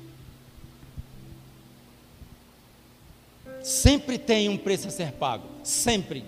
sempre 3.61 4.17
tem 4.17 4.49
um 4.49 4.57
preço 4.57 4.87
a 4.87 4.91
ser 4.91 5.11
pago, 5.11 5.47
sempre. 5.63 6.25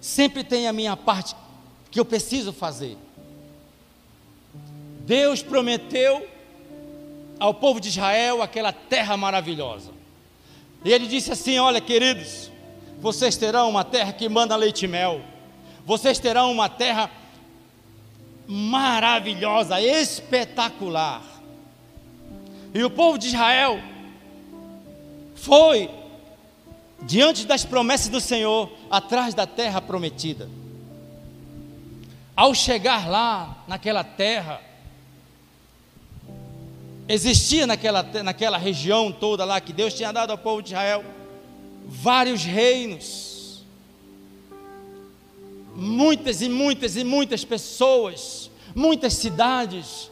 Sempre 0.00 0.42
tem 0.42 0.66
a 0.66 0.72
minha 0.72 0.96
parte 0.96 1.36
que 1.90 2.00
eu 2.00 2.06
preciso 2.06 2.54
fazer. 2.54 2.96
Deus 5.00 5.42
prometeu 5.42 6.26
ao 7.38 7.52
povo 7.52 7.78
de 7.78 7.90
Israel 7.90 8.40
aquela 8.40 8.72
terra 8.72 9.14
maravilhosa. 9.14 9.97
E 10.84 10.92
ele 10.92 11.06
disse 11.06 11.32
assim: 11.32 11.58
Olha, 11.58 11.80
queridos, 11.80 12.50
vocês 13.00 13.36
terão 13.36 13.68
uma 13.68 13.84
terra 13.84 14.12
que 14.12 14.28
manda 14.28 14.56
leite 14.56 14.84
e 14.84 14.88
mel, 14.88 15.20
vocês 15.84 16.18
terão 16.18 16.52
uma 16.52 16.68
terra 16.68 17.10
maravilhosa, 18.46 19.80
espetacular. 19.80 21.22
E 22.74 22.82
o 22.82 22.90
povo 22.90 23.18
de 23.18 23.28
Israel 23.28 23.80
foi 25.34 25.90
diante 27.02 27.46
das 27.46 27.64
promessas 27.64 28.08
do 28.08 28.20
Senhor, 28.20 28.70
atrás 28.90 29.34
da 29.34 29.46
terra 29.46 29.80
prometida. 29.80 30.48
Ao 32.34 32.54
chegar 32.54 33.08
lá, 33.08 33.64
naquela 33.66 34.04
terra, 34.04 34.60
existia 37.08 37.66
naquela, 37.66 38.02
naquela 38.22 38.58
região 38.58 39.10
toda 39.10 39.44
lá 39.44 39.60
que 39.60 39.72
Deus 39.72 39.94
tinha 39.94 40.12
dado 40.12 40.30
ao 40.30 40.38
povo 40.38 40.62
de 40.62 40.70
Israel 40.70 41.04
vários 41.86 42.44
reinos, 42.44 43.64
muitas 45.74 46.42
e 46.42 46.48
muitas 46.48 46.96
e 46.96 47.04
muitas 47.04 47.44
pessoas, 47.44 48.50
muitas 48.74 49.14
cidades, 49.14 50.10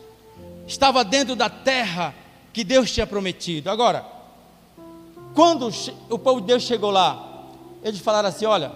estava 0.66 1.04
dentro 1.04 1.36
da 1.36 1.50
terra 1.50 2.14
que 2.52 2.64
Deus 2.64 2.90
tinha 2.90 3.06
prometido. 3.06 3.68
Agora, 3.68 4.06
quando 5.34 5.70
o 6.08 6.18
povo 6.18 6.40
de 6.40 6.46
Deus 6.46 6.62
chegou 6.62 6.90
lá, 6.90 7.44
eles 7.82 8.00
falaram 8.00 8.30
assim: 8.30 8.46
olha, 8.46 8.72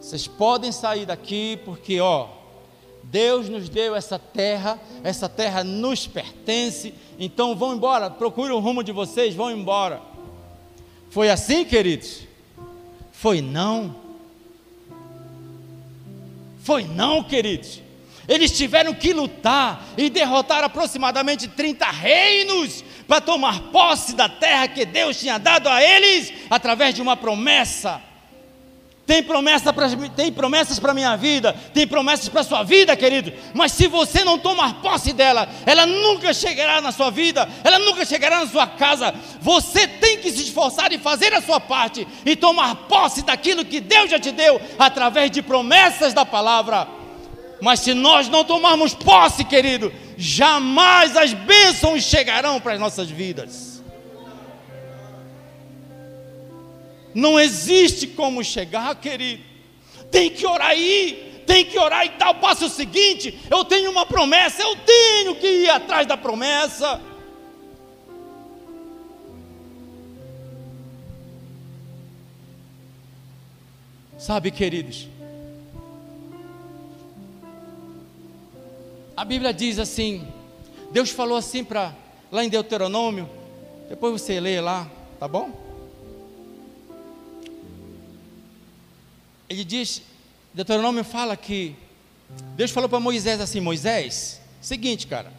vocês 0.00 0.26
podem 0.26 0.72
sair 0.72 1.06
daqui 1.06 1.58
porque, 1.64 2.00
ó, 2.00 2.28
Deus 3.10 3.48
nos 3.48 3.68
deu 3.68 3.94
essa 3.94 4.18
terra, 4.18 4.78
essa 5.02 5.28
terra 5.28 5.62
nos 5.62 6.06
pertence, 6.06 6.94
então 7.18 7.54
vão 7.54 7.74
embora, 7.74 8.10
procure 8.10 8.52
o 8.52 8.58
rumo 8.58 8.82
de 8.82 8.92
vocês, 8.92 9.34
vão 9.34 9.50
embora. 9.50 10.00
Foi 11.10 11.30
assim, 11.30 11.64
queridos? 11.64 12.22
Foi 13.12 13.40
não. 13.40 13.94
Foi 16.62 16.84
não, 16.84 17.22
queridos. 17.22 17.80
Eles 18.26 18.56
tiveram 18.56 18.94
que 18.94 19.12
lutar 19.12 19.84
e 19.96 20.08
derrotar 20.08 20.64
aproximadamente 20.64 21.46
30 21.46 21.84
reinos 21.90 22.82
para 23.06 23.20
tomar 23.20 23.70
posse 23.70 24.14
da 24.14 24.28
terra 24.28 24.66
que 24.66 24.84
Deus 24.84 25.18
tinha 25.20 25.38
dado 25.38 25.68
a 25.68 25.82
eles 25.82 26.32
através 26.48 26.94
de 26.94 27.02
uma 27.02 27.16
promessa. 27.16 28.00
Tem, 29.06 29.22
promessa 29.22 29.70
pra, 29.70 29.86
tem 30.16 30.32
promessas 30.32 30.78
para 30.78 30.92
a 30.92 30.94
minha 30.94 31.14
vida, 31.14 31.54
tem 31.74 31.86
promessas 31.86 32.28
para 32.28 32.40
a 32.40 32.44
sua 32.44 32.62
vida, 32.62 32.96
querido. 32.96 33.32
Mas 33.52 33.72
se 33.72 33.86
você 33.86 34.24
não 34.24 34.38
tomar 34.38 34.80
posse 34.80 35.12
dela, 35.12 35.46
ela 35.66 35.84
nunca 35.84 36.32
chegará 36.32 36.80
na 36.80 36.90
sua 36.90 37.10
vida, 37.10 37.46
ela 37.62 37.78
nunca 37.78 38.06
chegará 38.06 38.40
na 38.40 38.46
sua 38.46 38.66
casa. 38.66 39.14
Você 39.42 39.86
tem 39.86 40.18
que 40.18 40.30
se 40.32 40.44
esforçar 40.44 40.90
e 40.90 40.98
fazer 40.98 41.34
a 41.34 41.42
sua 41.42 41.60
parte 41.60 42.08
e 42.24 42.34
tomar 42.34 42.74
posse 42.88 43.22
daquilo 43.22 43.64
que 43.64 43.78
Deus 43.78 44.10
já 44.10 44.18
te 44.18 44.32
deu 44.32 44.58
através 44.78 45.30
de 45.30 45.42
promessas 45.42 46.14
da 46.14 46.24
palavra. 46.24 46.88
Mas 47.60 47.80
se 47.80 47.92
nós 47.92 48.28
não 48.28 48.42
tomarmos 48.42 48.94
posse, 48.94 49.44
querido, 49.44 49.92
jamais 50.16 51.14
as 51.14 51.34
bênçãos 51.34 52.02
chegarão 52.02 52.58
para 52.58 52.72
as 52.72 52.80
nossas 52.80 53.10
vidas. 53.10 53.73
Não 57.14 57.38
existe 57.38 58.08
como 58.08 58.42
chegar, 58.42 58.94
querido. 58.96 59.42
Tem 60.10 60.30
que 60.30 60.44
orar 60.44 60.68
aí, 60.68 61.42
tem 61.46 61.64
que 61.64 61.78
orar 61.78 62.04
e 62.04 62.10
tal. 62.10 62.34
Passa 62.36 62.66
o 62.66 62.68
seguinte: 62.68 63.38
eu 63.48 63.64
tenho 63.64 63.90
uma 63.90 64.04
promessa, 64.04 64.62
eu 64.62 64.76
tenho 64.76 65.36
que 65.36 65.46
ir 65.46 65.70
atrás 65.70 66.06
da 66.06 66.16
promessa. 66.16 67.00
Sabe, 74.18 74.50
queridos, 74.50 75.06
a 79.16 79.24
Bíblia 79.24 79.52
diz 79.52 79.78
assim: 79.78 80.26
Deus 80.90 81.10
falou 81.10 81.36
assim 81.36 81.62
para 81.62 81.94
lá 82.32 82.44
em 82.44 82.48
Deuteronômio, 82.48 83.28
depois 83.88 84.20
você 84.20 84.40
lê 84.40 84.60
lá, 84.60 84.90
tá 85.20 85.28
bom? 85.28 85.73
Ele 89.54 89.64
diz, 89.64 90.02
Deuteronômio 90.52 91.04
fala 91.04 91.36
que 91.36 91.76
Deus 92.56 92.70
falou 92.70 92.88
para 92.88 93.00
Moisés 93.00 93.40
assim: 93.40 93.60
Moisés, 93.60 94.40
seguinte, 94.60 95.06
cara, 95.06 95.32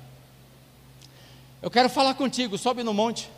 eu 1.62 1.70
quero 1.70 1.90
falar 1.90 2.14
contigo, 2.14 2.58
sobe 2.58 2.84
no 2.84 2.94
monte. 2.94 3.30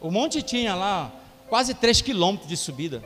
O 0.00 0.10
monte 0.10 0.42
tinha 0.42 0.74
lá 0.74 1.12
quase 1.48 1.74
3 1.74 2.00
quilômetros 2.00 2.48
de 2.48 2.56
subida. 2.56 3.02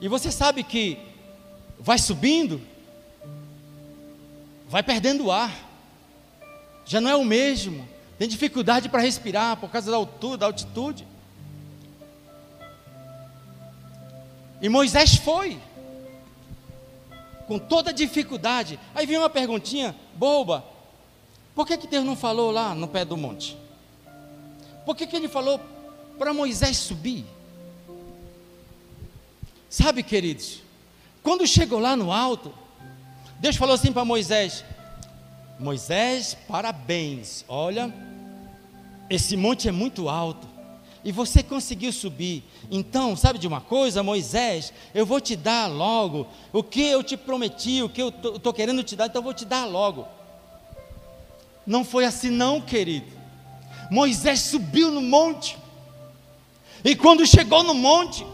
E 0.00 0.08
você 0.08 0.32
sabe 0.32 0.64
que 0.64 0.98
vai 1.78 1.98
subindo, 1.98 2.60
vai 4.68 4.82
perdendo 4.82 5.30
ar, 5.30 5.52
já 6.84 7.00
não 7.00 7.10
é 7.10 7.14
o 7.14 7.24
mesmo, 7.24 7.86
tem 8.18 8.26
dificuldade 8.26 8.88
para 8.88 9.00
respirar 9.00 9.56
por 9.58 9.70
causa 9.70 9.90
da 9.90 9.96
altura, 9.96 10.38
da 10.38 10.46
altitude. 10.46 11.06
E 14.60 14.68
Moisés 14.68 15.16
foi, 15.16 15.58
com 17.46 17.58
toda 17.58 17.92
dificuldade. 17.92 18.78
Aí 18.94 19.06
vem 19.06 19.16
uma 19.16 19.30
perguntinha 19.30 19.96
boba: 20.14 20.64
por 21.54 21.66
que, 21.66 21.76
que 21.78 21.86
Deus 21.86 22.04
não 22.04 22.14
falou 22.14 22.50
lá 22.50 22.74
no 22.74 22.86
pé 22.86 23.04
do 23.04 23.16
monte? 23.16 23.56
Por 24.84 24.94
que, 24.94 25.06
que 25.06 25.16
ele 25.16 25.28
falou 25.28 25.60
para 26.18 26.34
Moisés 26.34 26.76
subir? 26.76 27.24
Sabe, 29.68 30.02
queridos, 30.02 30.62
quando 31.22 31.46
chegou 31.46 31.78
lá 31.78 31.96
no 31.96 32.12
alto, 32.12 32.52
Deus 33.38 33.56
falou 33.56 33.74
assim 33.74 33.92
para 33.92 34.04
Moisés: 34.04 34.64
Moisés, 35.58 36.36
parabéns, 36.46 37.44
olha, 37.48 37.92
esse 39.08 39.36
monte 39.36 39.68
é 39.68 39.72
muito 39.72 40.08
alto 40.08 40.49
e 41.04 41.12
você 41.12 41.42
conseguiu 41.42 41.92
subir. 41.92 42.44
Então, 42.70 43.16
sabe 43.16 43.38
de 43.38 43.46
uma 43.46 43.60
coisa, 43.60 44.02
Moisés, 44.02 44.72
eu 44.94 45.06
vou 45.06 45.20
te 45.20 45.36
dar 45.36 45.66
logo 45.66 46.26
o 46.52 46.62
que 46.62 46.82
eu 46.82 47.02
te 47.02 47.16
prometi, 47.16 47.82
o 47.82 47.88
que 47.88 48.02
eu 48.02 48.08
estou 48.08 48.52
querendo 48.52 48.82
te 48.82 48.96
dar, 48.96 49.06
então 49.06 49.20
eu 49.20 49.24
vou 49.24 49.34
te 49.34 49.44
dar 49.44 49.64
logo. 49.64 50.06
Não 51.66 51.84
foi 51.84 52.04
assim, 52.04 52.30
não, 52.30 52.60
querido. 52.60 53.06
Moisés 53.90 54.40
subiu 54.40 54.90
no 54.90 55.00
monte, 55.00 55.56
e 56.84 56.94
quando 56.96 57.26
chegou 57.26 57.62
no 57.62 57.74
monte, 57.74 58.24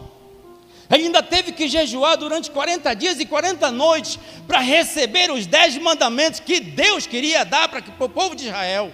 ele 0.89 1.05
ainda 1.05 1.21
teve 1.21 1.51
que 1.51 1.67
jejuar 1.67 2.17
durante 2.17 2.49
40 2.49 2.93
dias 2.93 3.19
e 3.19 3.25
40 3.25 3.69
noites 3.71 4.17
para 4.47 4.59
receber 4.59 5.29
os 5.31 5.45
dez 5.45 5.77
mandamentos 5.77 6.39
que 6.39 6.59
Deus 6.59 7.05
queria 7.05 7.43
dar 7.43 7.67
para 7.67 7.83
o 7.99 8.09
povo 8.09 8.35
de 8.35 8.45
Israel. 8.45 8.93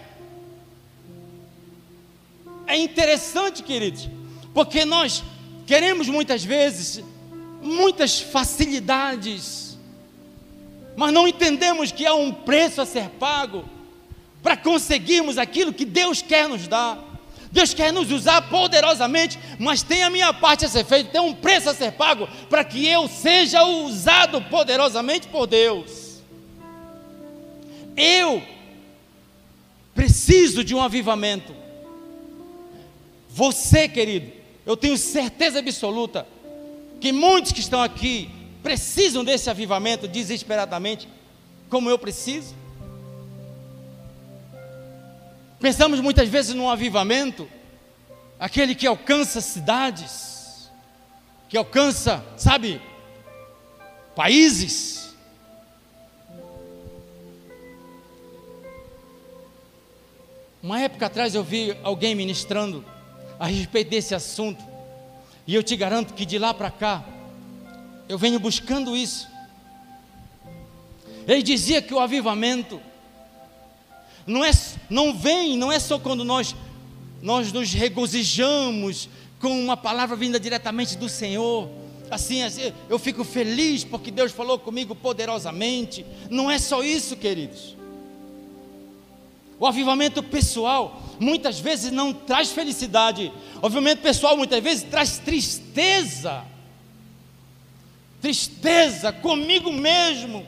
É 2.65 2.77
interessante, 2.77 3.61
queridos, 3.63 4.09
porque 4.53 4.85
nós 4.85 5.23
queremos 5.65 6.07
muitas 6.07 6.43
vezes 6.43 7.03
muitas 7.63 8.19
facilidades, 8.19 9.77
mas 10.95 11.13
não 11.13 11.27
entendemos 11.27 11.91
que 11.91 12.05
há 12.05 12.13
um 12.13 12.31
preço 12.31 12.81
a 12.81 12.85
ser 12.85 13.09
pago 13.11 13.63
para 14.43 14.57
conseguirmos 14.57 15.37
aquilo 15.37 15.73
que 15.73 15.85
Deus 15.85 16.21
quer 16.21 16.47
nos 16.49 16.67
dar. 16.67 17.11
Deus 17.51 17.73
quer 17.73 17.93
nos 17.93 18.11
usar 18.11 18.41
poderosamente, 18.49 19.39
mas 19.59 19.83
tem 19.83 20.03
a 20.03 20.09
minha 20.09 20.33
parte 20.33 20.65
a 20.65 20.69
ser 20.69 20.83
feita, 20.83 21.11
tem 21.11 21.21
um 21.21 21.35
preço 21.35 21.69
a 21.69 21.73
ser 21.73 21.91
pago 21.93 22.27
para 22.49 22.63
que 22.63 22.85
eu 22.87 23.07
seja 23.07 23.63
usado 23.63 24.41
poderosamente 24.41 25.27
por 25.27 25.45
Deus. 25.45 26.19
Eu 27.95 28.41
preciso 29.93 30.63
de 30.63 30.73
um 30.73 30.81
avivamento. 30.81 31.62
Você, 33.33 33.89
querido, 33.89 34.31
eu 34.63 34.77
tenho 34.77 34.95
certeza 34.95 35.57
absoluta 35.57 36.27
que 37.01 37.11
muitos 37.11 37.51
que 37.51 37.61
estão 37.61 37.81
aqui 37.81 38.29
precisam 38.61 39.23
desse 39.23 39.49
avivamento 39.49 40.07
desesperadamente, 40.07 41.09
como 41.67 41.89
eu 41.89 41.97
preciso. 41.97 42.53
Pensamos 45.59 45.99
muitas 45.99 46.29
vezes 46.29 46.53
num 46.53 46.69
avivamento, 46.69 47.49
aquele 48.39 48.75
que 48.75 48.85
alcança 48.85 49.41
cidades, 49.41 50.69
que 51.49 51.57
alcança, 51.57 52.23
sabe, 52.37 52.79
países. 54.15 55.15
Uma 60.61 60.81
época 60.81 61.07
atrás 61.07 61.33
eu 61.33 61.43
vi 61.43 61.75
alguém 61.81 62.13
ministrando 62.13 62.93
a 63.39 63.47
respeito 63.47 63.89
desse 63.89 64.15
assunto, 64.15 64.63
e 65.45 65.53
eu 65.53 65.63
te 65.63 65.75
garanto 65.75 66.13
que 66.13 66.25
de 66.25 66.37
lá 66.37 66.53
para 66.53 66.71
cá, 66.71 67.03
eu 68.07 68.17
venho 68.17 68.39
buscando 68.39 68.95
isso. 68.95 69.27
Ele 71.27 71.41
dizia 71.41 71.81
que 71.81 71.93
o 71.93 71.99
avivamento 71.99 72.81
não, 74.25 74.43
é, 74.43 74.51
não 74.89 75.13
vem, 75.13 75.57
não 75.57 75.71
é 75.71 75.79
só 75.79 75.99
quando 75.99 76.23
nós, 76.23 76.55
nós 77.21 77.51
nos 77.51 77.73
regozijamos 77.73 79.09
com 79.39 79.59
uma 79.59 79.75
palavra 79.75 80.15
vinda 80.15 80.39
diretamente 80.39 80.97
do 80.97 81.09
Senhor. 81.09 81.69
Assim, 82.09 82.43
assim, 82.43 82.73
eu 82.89 82.99
fico 82.99 83.23
feliz 83.23 83.83
porque 83.83 84.11
Deus 84.11 84.31
falou 84.31 84.59
comigo 84.59 84.95
poderosamente. 84.95 86.05
Não 86.29 86.49
é 86.49 86.57
só 86.59 86.83
isso, 86.83 87.15
queridos. 87.17 87.75
O 89.59 89.67
avivamento 89.67 90.21
pessoal 90.21 91.01
muitas 91.19 91.59
vezes 91.59 91.91
não 91.91 92.13
traz 92.13 92.51
felicidade. 92.51 93.31
O 93.61 93.65
avivamento 93.65 94.01
pessoal 94.01 94.35
muitas 94.35 94.61
vezes 94.63 94.83
traz 94.83 95.19
tristeza. 95.19 96.43
Tristeza 98.21 99.11
comigo 99.11 99.71
mesmo. 99.71 100.45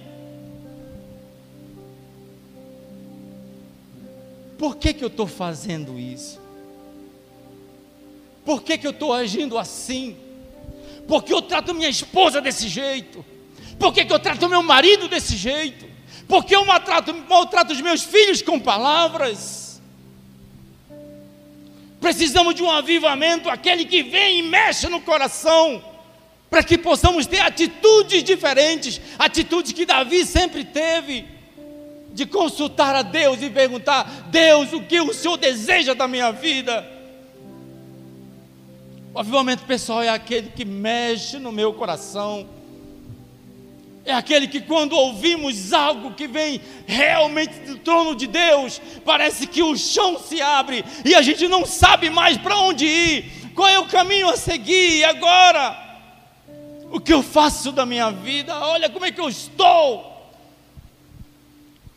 Por 4.57 4.77
que, 4.77 4.93
que 4.93 5.03
eu 5.03 5.09
estou 5.09 5.27
fazendo 5.27 5.99
isso? 5.99 6.39
Por 8.45 8.61
que, 8.61 8.77
que 8.77 8.87
eu 8.87 8.91
estou 8.91 9.11
agindo 9.11 9.57
assim? 9.57 10.15
Por 11.07 11.23
que 11.23 11.33
eu 11.33 11.41
trato 11.41 11.73
minha 11.73 11.89
esposa 11.89 12.39
desse 12.39 12.67
jeito? 12.67 13.25
Por 13.77 13.93
que, 13.93 14.05
que 14.05 14.13
eu 14.13 14.19
trato 14.19 14.47
meu 14.47 14.63
marido 14.63 15.07
desse 15.07 15.35
jeito? 15.35 15.94
Por 16.27 16.43
que 16.43 16.55
eu 16.55 16.65
maltrato, 16.65 17.13
maltrato 17.29 17.73
os 17.73 17.81
meus 17.81 18.03
filhos 18.03 18.41
com 18.41 18.59
palavras? 18.59 19.81
Precisamos 21.99 22.55
de 22.55 22.63
um 22.63 22.69
avivamento, 22.69 23.49
aquele 23.49 23.85
que 23.85 24.03
vem 24.03 24.39
e 24.39 24.41
mexe 24.43 24.87
no 24.87 25.01
coração, 25.01 25.83
para 26.49 26.63
que 26.63 26.77
possamos 26.77 27.25
ter 27.25 27.41
atitudes 27.41 28.23
diferentes, 28.23 29.01
atitudes 29.17 29.71
que 29.71 29.85
Davi 29.85 30.25
sempre 30.25 30.63
teve 30.63 31.25
de 32.13 32.25
consultar 32.25 32.95
a 32.95 33.01
Deus 33.01 33.41
e 33.41 33.49
perguntar: 33.49 34.27
Deus, 34.29 34.71
o 34.71 34.81
que 34.81 35.01
o 35.01 35.13
Senhor 35.13 35.37
deseja 35.37 35.93
da 35.93 36.07
minha 36.07 36.31
vida? 36.31 36.89
O 39.13 39.19
avivamento 39.19 39.63
pessoal 39.63 40.01
é 40.03 40.09
aquele 40.09 40.49
que 40.49 40.65
mexe 40.65 41.37
no 41.37 41.51
meu 41.51 41.73
coração. 41.73 42.47
É 44.05 44.13
aquele 44.13 44.47
que, 44.47 44.61
quando 44.61 44.93
ouvimos 44.93 45.73
algo 45.73 46.13
que 46.13 46.27
vem 46.27 46.61
realmente 46.85 47.53
do 47.61 47.77
trono 47.79 48.15
de 48.15 48.27
Deus, 48.27 48.79
parece 49.03 49.47
que 49.47 49.63
o 49.63 49.75
chão 49.75 50.19
se 50.19 50.39
abre 50.39 50.85
e 51.03 51.15
a 51.15 51.23
gente 51.23 51.47
não 51.47 51.65
sabe 51.65 52.11
mais 52.11 52.37
para 52.37 52.55
onde 52.55 52.85
ir, 52.85 53.51
qual 53.55 53.67
é 53.67 53.79
o 53.79 53.87
caminho 53.87 54.29
a 54.29 54.37
seguir. 54.37 55.03
Agora, 55.05 55.75
o 56.91 56.99
que 56.99 57.11
eu 57.11 57.23
faço 57.23 57.71
da 57.71 57.83
minha 57.83 58.11
vida? 58.11 58.55
Olha 58.59 58.89
como 58.89 59.05
é 59.05 59.11
que 59.11 59.19
eu 59.19 59.27
estou. 59.27 60.13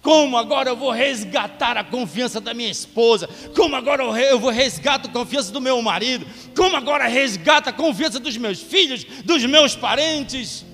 Como 0.00 0.38
agora 0.38 0.70
eu 0.70 0.76
vou 0.76 0.90
resgatar 0.90 1.76
a 1.76 1.84
confiança 1.84 2.40
da 2.40 2.54
minha 2.54 2.70
esposa? 2.70 3.28
Como 3.54 3.76
agora 3.76 4.02
eu 4.02 4.38
vou 4.38 4.50
resgatar 4.50 5.10
a 5.10 5.12
confiança 5.12 5.52
do 5.52 5.60
meu 5.60 5.82
marido? 5.82 6.26
Como 6.56 6.74
agora 6.74 7.06
resgata 7.06 7.68
a 7.68 7.72
confiança 7.72 8.18
dos 8.18 8.38
meus 8.38 8.62
filhos, 8.62 9.04
dos 9.24 9.44
meus 9.44 9.76
parentes? 9.76 10.64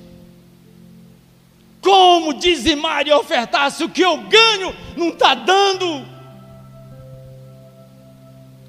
Como 1.84 2.32
dizimar 2.32 3.06
e 3.06 3.12
ofertar 3.12 3.70
se 3.70 3.84
o 3.84 3.90
que 3.90 4.00
eu 4.00 4.16
ganho 4.22 4.74
não 4.96 5.10
está 5.10 5.34
dando? 5.34 6.06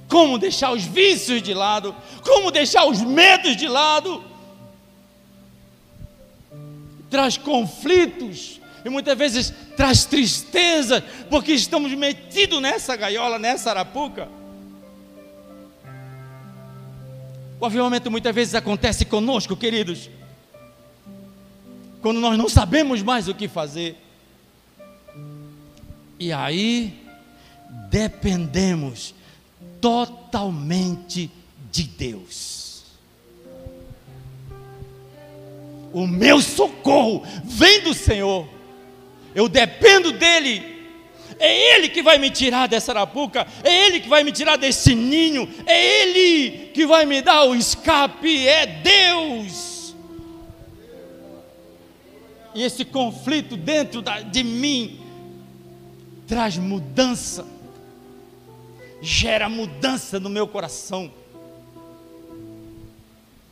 Como 0.10 0.38
deixar 0.38 0.74
os 0.74 0.84
vícios 0.84 1.42
de 1.42 1.54
lado? 1.54 1.96
Como 2.22 2.52
deixar 2.52 2.84
os 2.86 3.02
medos 3.02 3.56
de 3.56 3.70
lado? 3.70 4.22
Traz 7.10 7.38
conflitos 7.38 8.60
e 8.84 8.90
muitas 8.90 9.18
vezes 9.18 9.54
traz 9.78 10.04
tristeza, 10.04 11.02
porque 11.30 11.54
estamos 11.54 11.94
metidos 11.94 12.62
nessa 12.62 12.98
gaiola, 12.98 13.40
nessa 13.40 13.70
arapuca. 13.70 14.28
O 17.62 17.66
avivamento 17.66 18.12
muitas 18.12 18.36
vezes 18.36 18.56
acontece 18.56 19.06
conosco, 19.06 19.56
queridos, 19.56 20.10
quando 22.06 22.20
nós 22.20 22.38
não 22.38 22.48
sabemos 22.48 23.02
mais 23.02 23.28
o 23.28 23.34
que 23.34 23.48
fazer. 23.48 23.98
E 26.20 26.32
aí 26.32 26.94
dependemos 27.90 29.16
totalmente 29.82 31.32
de 31.72 31.82
Deus. 31.82 32.84
O 35.92 36.06
meu 36.06 36.40
socorro 36.42 37.24
vem 37.44 37.82
do 37.82 37.96
Senhor 37.96 38.48
eu 39.34 39.50
dependo 39.50 40.12
dEle. 40.12 40.62
É 41.40 41.76
Ele 41.76 41.90
que 41.90 42.04
vai 42.04 42.20
me 42.20 42.30
tirar 42.30 42.68
dessa 42.68 42.92
arapuca, 42.92 43.48
é 43.64 43.88
Ele 43.88 44.00
que 44.00 44.08
vai 44.08 44.24
me 44.24 44.32
tirar 44.32 44.58
desse 44.58 44.94
ninho, 44.94 45.52
é 45.66 46.04
Ele 46.04 46.70
que 46.72 46.86
vai 46.86 47.08
me 47.08 47.20
dar 47.24 47.46
o 47.46 47.56
escape, 47.56 48.48
é 48.48 48.68
Deus. 48.68 49.75
E 52.56 52.64
esse 52.64 52.86
conflito 52.86 53.58
dentro 53.58 54.02
da, 54.02 54.22
de 54.22 54.42
mim 54.42 54.98
traz 56.26 56.58
mudança, 56.58 57.46
gera 59.02 59.50
mudança 59.50 60.20
no 60.22 60.30
meu 60.30 60.48
coração. 60.48 61.12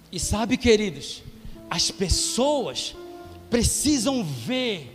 E 0.09 0.17
sabe, 0.19 0.55
queridos, 0.55 1.21
as 1.69 1.91
pessoas 1.91 2.95
precisam 3.49 4.23
ver 4.23 4.89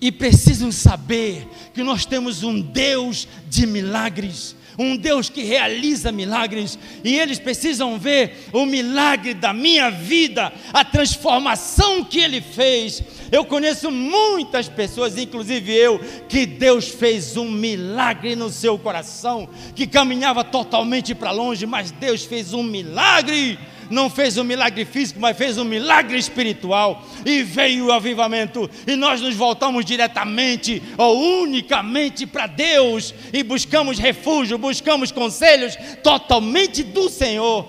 e 0.00 0.10
precisam 0.10 0.72
saber 0.72 1.46
que 1.72 1.82
nós 1.82 2.04
temos 2.04 2.42
um 2.42 2.60
Deus 2.60 3.28
de 3.48 3.66
milagres, 3.66 4.56
um 4.78 4.96
Deus 4.96 5.28
que 5.28 5.42
realiza 5.42 6.12
milagres, 6.12 6.78
e 7.02 7.18
eles 7.18 7.38
precisam 7.38 7.98
ver 7.98 8.48
o 8.52 8.64
milagre 8.64 9.34
da 9.34 9.52
minha 9.52 9.90
vida, 9.90 10.52
a 10.72 10.84
transformação 10.84 12.04
que 12.04 12.20
Ele 12.20 12.40
fez. 12.40 13.02
Eu 13.32 13.44
conheço 13.44 13.90
muitas 13.90 14.68
pessoas, 14.68 15.18
inclusive 15.18 15.72
eu, 15.74 15.98
que 16.28 16.46
Deus 16.46 16.88
fez 16.88 17.36
um 17.36 17.50
milagre 17.50 18.36
no 18.36 18.50
seu 18.50 18.78
coração, 18.78 19.48
que 19.74 19.86
caminhava 19.86 20.44
totalmente 20.44 21.14
para 21.14 21.32
longe, 21.32 21.66
mas 21.66 21.90
Deus 21.90 22.24
fez 22.24 22.54
um 22.54 22.62
milagre 22.62 23.58
não 23.90 24.10
fez 24.10 24.36
um 24.36 24.44
milagre 24.44 24.84
físico, 24.84 25.20
mas 25.20 25.36
fez 25.36 25.58
um 25.58 25.64
milagre 25.64 26.18
espiritual. 26.18 27.04
E 27.24 27.42
veio 27.42 27.86
o 27.86 27.92
avivamento. 27.92 28.68
E 28.86 28.96
nós 28.96 29.20
nos 29.20 29.34
voltamos 29.34 29.84
diretamente 29.84 30.82
ou 30.96 31.42
unicamente 31.42 32.26
para 32.26 32.46
Deus. 32.46 33.14
E 33.32 33.42
buscamos 33.42 33.98
refúgio, 33.98 34.58
buscamos 34.58 35.12
conselhos 35.12 35.76
totalmente 36.02 36.82
do 36.82 37.08
Senhor. 37.08 37.66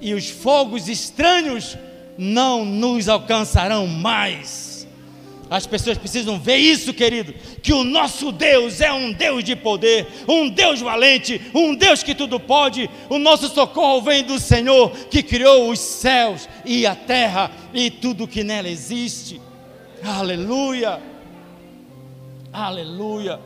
E 0.00 0.14
os 0.14 0.28
fogos 0.28 0.88
estranhos 0.88 1.76
não 2.18 2.64
nos 2.64 3.08
alcançarão 3.08 3.86
mais. 3.86 4.71
As 5.52 5.66
pessoas 5.66 5.98
precisam 5.98 6.40
ver 6.40 6.56
isso, 6.56 6.94
querido, 6.94 7.34
que 7.62 7.74
o 7.74 7.84
nosso 7.84 8.32
Deus 8.32 8.80
é 8.80 8.90
um 8.90 9.12
Deus 9.12 9.44
de 9.44 9.54
poder, 9.54 10.06
um 10.26 10.48
Deus 10.48 10.80
valente, 10.80 11.38
um 11.54 11.74
Deus 11.74 12.02
que 12.02 12.14
tudo 12.14 12.40
pode. 12.40 12.88
O 13.10 13.18
nosso 13.18 13.50
socorro 13.50 14.00
vem 14.00 14.24
do 14.24 14.38
Senhor 14.38 14.90
que 15.10 15.22
criou 15.22 15.68
os 15.68 15.78
céus 15.78 16.48
e 16.64 16.86
a 16.86 16.94
terra 16.94 17.50
e 17.74 17.90
tudo 17.90 18.26
que 18.26 18.42
nela 18.42 18.66
existe. 18.66 19.42
Aleluia. 20.02 21.02
Aleluia. 22.50 23.38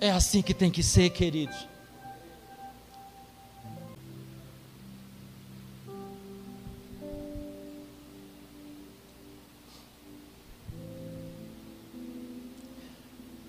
É 0.00 0.10
assim 0.10 0.42
que 0.42 0.52
tem 0.52 0.68
que 0.68 0.82
ser, 0.82 1.10
queridos. 1.10 1.75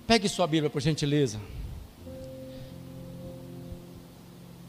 Pegue 0.08 0.30
sua 0.30 0.48
Bíblia, 0.48 0.70
por 0.70 0.82
gentileza. 0.82 1.38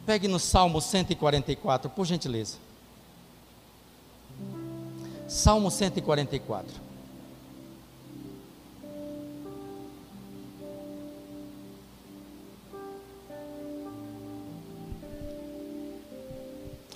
Pegue 0.04 0.26
no 0.26 0.40
Salmo 0.40 0.80
144, 0.80 1.88
por 1.90 2.04
gentileza. 2.04 2.56
Salmo 5.28 5.70
144. 5.70 6.88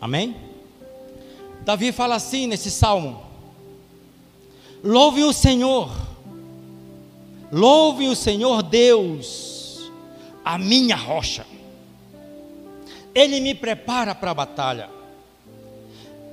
Amém? 0.01 0.35
Davi 1.65 1.93
fala 1.93 2.17
assim 2.17 2.49
nesse 2.49 2.73
salmo: 2.73 3.25
Louve 4.83 5.23
o 5.23 5.33
Senhor, 5.33 5.93
louve 7.53 8.09
o 8.09 8.17
Senhor 8.17 8.63
Deus, 8.63 9.93
a 10.45 10.59
minha 10.59 10.97
rocha 10.97 11.47
ele 13.15 13.41
me 13.41 13.55
prepara 13.55 14.15
para 14.15 14.31
a 14.31 14.35
batalha 14.35 14.89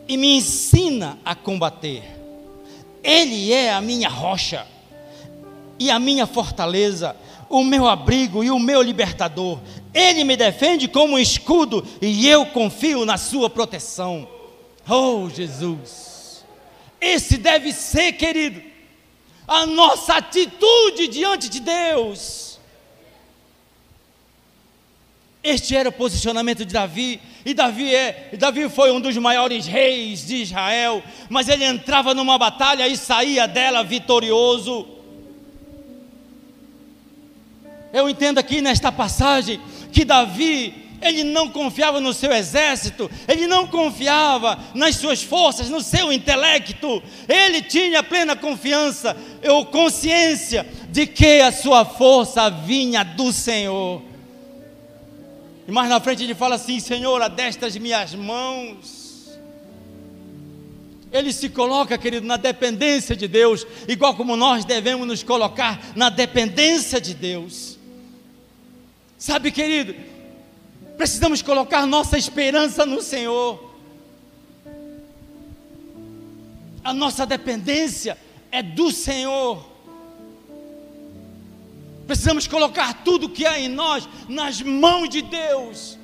e 0.08 0.18
me 0.18 0.38
ensina 0.38 1.20
a 1.24 1.36
combater. 1.36 2.04
Ele 3.04 3.54
é 3.54 3.74
a 3.74 3.82
minha 3.82 4.10
rocha 4.10 4.66
e 5.78 5.90
a 5.90 6.00
minha 6.00 6.26
fortaleza, 6.26 7.16
o 7.50 7.64
meu 7.64 7.88
abrigo 7.88 8.44
e 8.44 8.50
o 8.50 8.60
meu 8.60 8.82
libertador. 8.82 9.60
Ele 9.94 10.24
me 10.24 10.36
defende 10.36 10.88
como 10.88 11.16
um 11.16 11.20
escudo 11.20 11.86
e 12.02 12.28
eu 12.28 12.46
confio 12.48 13.06
na 13.06 13.18
sua 13.18 13.50
proteção. 13.50 14.28
Oh, 14.88 15.30
Jesus! 15.30 16.44
Esse 17.00 17.38
deve 17.38 17.72
ser, 17.72 18.14
querido, 18.14 18.62
a 19.50 19.66
nossa 19.66 20.18
atitude 20.18 21.08
diante 21.08 21.50
de 21.50 21.60
Deus. 21.60 22.60
Este 25.44 25.76
era 25.76 25.90
o 25.90 25.92
posicionamento 25.92 26.64
de 26.64 26.74
Davi, 26.74 27.20
e 27.44 27.54
Davi, 27.54 27.96
é, 27.96 28.30
Davi 28.38 28.70
foi 28.70 28.92
um 28.92 29.02
dos 29.02 29.18
maiores 29.18 29.66
reis 29.66 30.28
de 30.28 30.36
Israel, 30.44 31.02
mas 31.30 31.50
ele 31.50 31.64
entrava 31.64 32.14
numa 32.14 32.38
batalha 32.38 32.88
e 32.88 32.96
saía 32.96 33.48
dela 33.48 33.84
vitorioso. 33.84 34.88
Eu 37.92 38.08
entendo 38.08 38.38
aqui 38.38 38.62
nesta 38.62 38.92
passagem 38.92 39.60
que 39.92 40.06
Davi, 40.06 40.79
ele 41.02 41.24
não 41.24 41.50
confiava 41.50 42.00
no 42.00 42.14
seu 42.14 42.32
exército, 42.32 43.10
ele 43.28 43.48
não 43.48 43.68
confiava 43.68 44.60
nas 44.74 44.96
suas 44.96 45.24
forças, 45.24 45.70
no 45.70 45.82
seu 45.82 46.12
intelecto, 46.12 47.02
ele 47.28 47.62
tinha 47.62 48.04
plena 48.04 48.36
confiança 48.36 49.16
ou 49.48 49.66
consciência 49.66 50.66
de 50.90 51.08
que 51.08 51.42
a 51.42 51.52
sua 51.52 51.86
força 51.86 52.50
vinha 52.50 53.04
do 53.04 53.32
Senhor. 53.32 54.02
E 55.68 55.72
mais 55.72 55.90
na 55.90 56.00
frente 56.00 56.24
ele 56.24 56.34
fala 56.34 56.56
assim: 56.56 56.80
Senhor, 56.80 57.28
destas 57.30 57.78
minhas 57.78 58.16
mãos. 58.16 59.00
Ele 61.12 61.34
se 61.34 61.50
coloca, 61.50 61.98
querido, 61.98 62.26
na 62.26 62.38
dependência 62.38 63.16
de 63.16 63.28
Deus, 63.28 63.66
igual 63.88 64.16
como 64.16 64.36
nós 64.36 64.64
devemos 64.64 65.08
nos 65.08 65.24
colocar 65.24 65.80
na 65.96 66.10
dependência 66.10 67.02
de 67.02 67.16
Deus. 67.16 67.80
Sabe, 69.18 69.52
querido, 69.52 69.96
precisamos 71.00 71.42
colocar 71.42 71.86
nossa 71.86 72.18
esperança 72.18 72.86
no 72.86 73.02
Senhor. 73.02 73.74
A 76.84 76.94
nossa 76.94 77.26
dependência 77.26 78.18
é 78.52 78.62
do 78.62 78.92
Senhor. 78.92 79.66
Precisamos 82.06 82.48
colocar 82.48 83.02
tudo 83.06 83.30
que 83.30 83.46
há 83.46 83.58
em 83.58 83.70
nós 83.70 84.10
nas 84.28 84.62
mãos 84.62 85.08
de 85.08 85.22
Deus. 85.22 85.98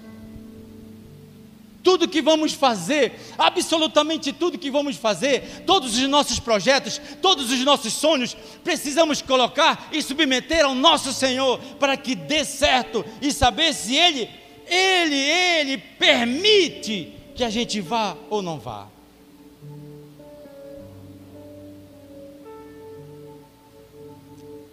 Tudo 1.84 2.08
que 2.08 2.22
vamos 2.22 2.54
fazer, 2.54 3.20
absolutamente 3.38 4.32
tudo 4.32 4.58
que 4.58 4.72
vamos 4.72 4.96
fazer, 4.96 5.66
todos 5.66 5.98
os 5.98 6.08
nossos 6.08 6.40
projetos, 6.40 7.02
todos 7.22 7.52
os 7.52 7.60
nossos 7.66 7.92
sonhos, 7.92 8.34
precisamos 8.64 9.22
colocar 9.22 9.90
e 9.92 10.02
submeter 10.02 10.64
ao 10.64 10.74
nosso 10.74 11.12
Senhor 11.12 11.60
para 11.82 11.98
que 11.98 12.16
dê 12.16 12.46
certo 12.46 13.04
e 13.22 13.34
saber 13.34 13.74
se 13.74 13.94
Ele, 13.94 14.45
Ele, 14.68 15.16
Ele 15.16 15.78
permite 15.78 17.14
que 17.36 17.44
a 17.44 17.50
gente 17.50 17.82
vá 17.82 18.18
ou 18.30 18.42
não 18.42 18.60
vá. 18.60 18.88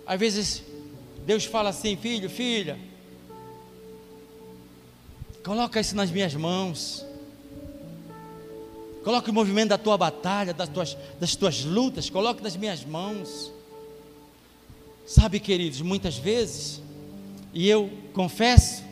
Às 0.06 0.18
vezes 0.18 0.62
Deus 1.24 1.44
fala 1.44 1.70
assim: 1.70 1.96
filho, 1.96 2.28
filha, 2.28 2.78
coloca 5.44 5.80
isso 5.80 5.96
nas 5.96 6.10
minhas 6.10 6.34
mãos. 6.34 7.04
Coloque 9.02 9.30
o 9.30 9.32
movimento 9.32 9.70
da 9.70 9.78
tua 9.78 9.98
batalha, 9.98 10.54
das 10.54 10.68
tuas, 10.68 10.96
das 11.18 11.34
tuas 11.34 11.64
lutas, 11.64 12.08
coloque 12.08 12.42
nas 12.42 12.56
minhas 12.56 12.84
mãos. 12.84 13.52
Sabe, 15.04 15.40
queridos, 15.40 15.80
muitas 15.80 16.16
vezes, 16.16 16.80
e 17.52 17.68
eu 17.68 17.90
confesso 18.12 18.84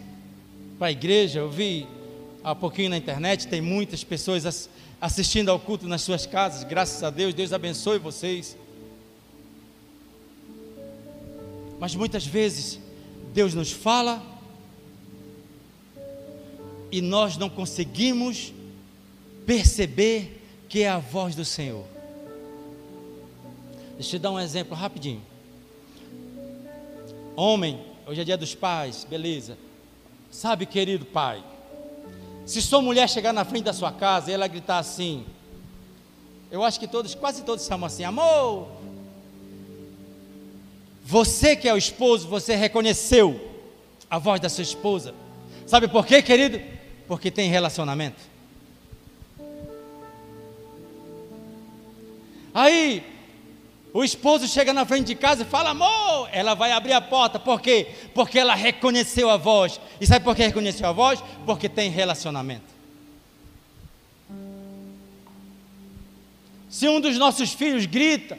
para 0.80 0.88
a 0.88 0.92
igreja, 0.92 1.40
eu 1.40 1.50
vi 1.50 1.86
há 2.42 2.54
pouquinho 2.54 2.88
na 2.88 2.96
internet, 2.96 3.46
tem 3.46 3.60
muitas 3.60 4.02
pessoas 4.02 4.70
assistindo 4.98 5.50
ao 5.50 5.60
culto 5.60 5.86
nas 5.86 6.00
suas 6.00 6.24
casas, 6.24 6.64
graças 6.64 7.02
a 7.02 7.10
Deus, 7.10 7.34
Deus 7.34 7.52
abençoe 7.52 7.98
vocês. 7.98 8.56
Mas 11.78 11.94
muitas 11.94 12.24
vezes 12.24 12.80
Deus 13.34 13.52
nos 13.52 13.70
fala 13.70 14.22
e 16.90 17.02
nós 17.02 17.36
não 17.36 17.50
conseguimos 17.50 18.50
perceber 19.44 20.42
que 20.66 20.80
é 20.80 20.88
a 20.88 20.98
voz 20.98 21.34
do 21.34 21.44
Senhor. 21.44 21.84
Deixa 23.96 24.16
eu 24.16 24.20
dar 24.20 24.30
um 24.30 24.40
exemplo 24.40 24.74
rapidinho. 24.74 25.20
Homem, 27.36 27.78
hoje 28.06 28.22
é 28.22 28.24
dia 28.24 28.38
dos 28.38 28.54
pais, 28.54 29.04
beleza. 29.04 29.58
Sabe, 30.30 30.64
querido 30.64 31.04
pai, 31.04 31.42
se 32.46 32.62
sua 32.62 32.80
mulher 32.80 33.08
chegar 33.08 33.32
na 33.32 33.44
frente 33.44 33.64
da 33.64 33.72
sua 33.72 33.92
casa 33.92 34.30
e 34.30 34.34
ela 34.34 34.46
gritar 34.46 34.78
assim, 34.78 35.26
eu 36.50 36.64
acho 36.64 36.78
que 36.78 36.88
todos, 36.88 37.14
quase 37.14 37.42
todos 37.42 37.66
chamam 37.66 37.86
assim, 37.86 38.04
amor, 38.04 38.68
você 41.04 41.56
que 41.56 41.68
é 41.68 41.74
o 41.74 41.76
esposo, 41.76 42.28
você 42.28 42.54
reconheceu 42.54 43.40
a 44.08 44.18
voz 44.18 44.40
da 44.40 44.48
sua 44.48 44.62
esposa. 44.62 45.14
Sabe 45.66 45.88
por 45.88 46.06
quê, 46.06 46.22
querido? 46.22 46.60
Porque 47.06 47.30
tem 47.30 47.50
relacionamento. 47.50 48.20
Aí, 52.52 53.04
o 53.92 54.04
esposo 54.04 54.46
chega 54.46 54.72
na 54.72 54.84
frente 54.84 55.08
de 55.08 55.14
casa 55.14 55.42
e 55.42 55.46
fala, 55.46 55.70
amor, 55.70 56.28
ela 56.32 56.54
vai 56.54 56.72
abrir 56.72 56.92
a 56.92 57.00
porta, 57.00 57.38
por 57.38 57.60
quê? 57.60 57.88
Porque 58.14 58.38
ela 58.38 58.54
reconheceu 58.54 59.28
a 59.28 59.36
voz. 59.36 59.80
E 60.00 60.06
sabe 60.06 60.24
por 60.24 60.36
que 60.36 60.42
reconheceu 60.42 60.88
a 60.88 60.92
voz? 60.92 61.22
Porque 61.44 61.68
tem 61.68 61.90
relacionamento. 61.90 62.70
Se 66.68 66.88
um 66.88 67.00
dos 67.00 67.18
nossos 67.18 67.52
filhos 67.52 67.86
grita, 67.86 68.38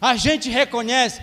a 0.00 0.16
gente 0.16 0.50
reconhece, 0.50 1.22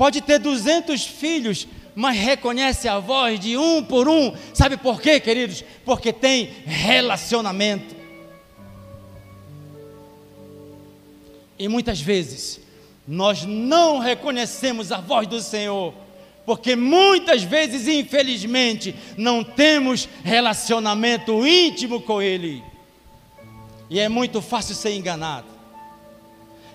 Pode 0.00 0.22
ter 0.22 0.38
200 0.38 1.04
filhos, 1.04 1.68
mas 1.94 2.16
reconhece 2.16 2.88
a 2.88 2.98
voz 2.98 3.38
de 3.38 3.58
um 3.58 3.84
por 3.84 4.08
um. 4.08 4.34
Sabe 4.54 4.78
por 4.78 4.98
quê, 4.98 5.20
queridos? 5.20 5.62
Porque 5.84 6.10
tem 6.10 6.46
relacionamento. 6.64 7.94
E 11.58 11.68
muitas 11.68 12.00
vezes 12.00 12.59
nós 13.10 13.44
não 13.44 13.98
reconhecemos 13.98 14.92
a 14.92 15.00
voz 15.00 15.26
do 15.26 15.40
Senhor, 15.40 15.92
porque 16.46 16.76
muitas 16.76 17.42
vezes, 17.42 17.88
infelizmente, 17.88 18.94
não 19.16 19.42
temos 19.42 20.08
relacionamento 20.22 21.44
íntimo 21.44 22.00
com 22.00 22.22
Ele. 22.22 22.62
E 23.90 23.98
é 23.98 24.08
muito 24.08 24.40
fácil 24.40 24.76
ser 24.76 24.94
enganado. 24.94 25.48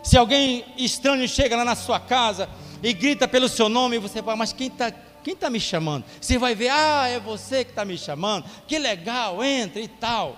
Se 0.04 0.18
alguém 0.18 0.66
estranho 0.78 1.26
chega 1.26 1.56
lá 1.56 1.64
na 1.64 1.74
sua 1.74 2.02
casa 2.02 2.50
e 2.84 2.92
grita 2.92 3.30
pelo 3.30 3.48
seu 3.48 3.70
nome, 3.70 3.98
você 3.98 4.22
fala, 4.22 4.36
mas 4.36 4.52
quem 4.52 4.68
está 4.68 4.92
quem 5.24 5.36
tá 5.36 5.50
me 5.50 5.60
chamando? 5.60 6.04
Você 6.22 6.38
vai 6.38 6.54
ver, 6.54 6.70
ah, 6.70 7.08
é 7.08 7.20
você 7.20 7.64
que 7.64 7.72
está 7.72 7.84
me 7.84 7.98
chamando, 7.98 8.46
que 8.68 8.78
legal, 8.78 9.44
entra 9.44 9.82
e 9.82 9.88
tal. 9.88 10.38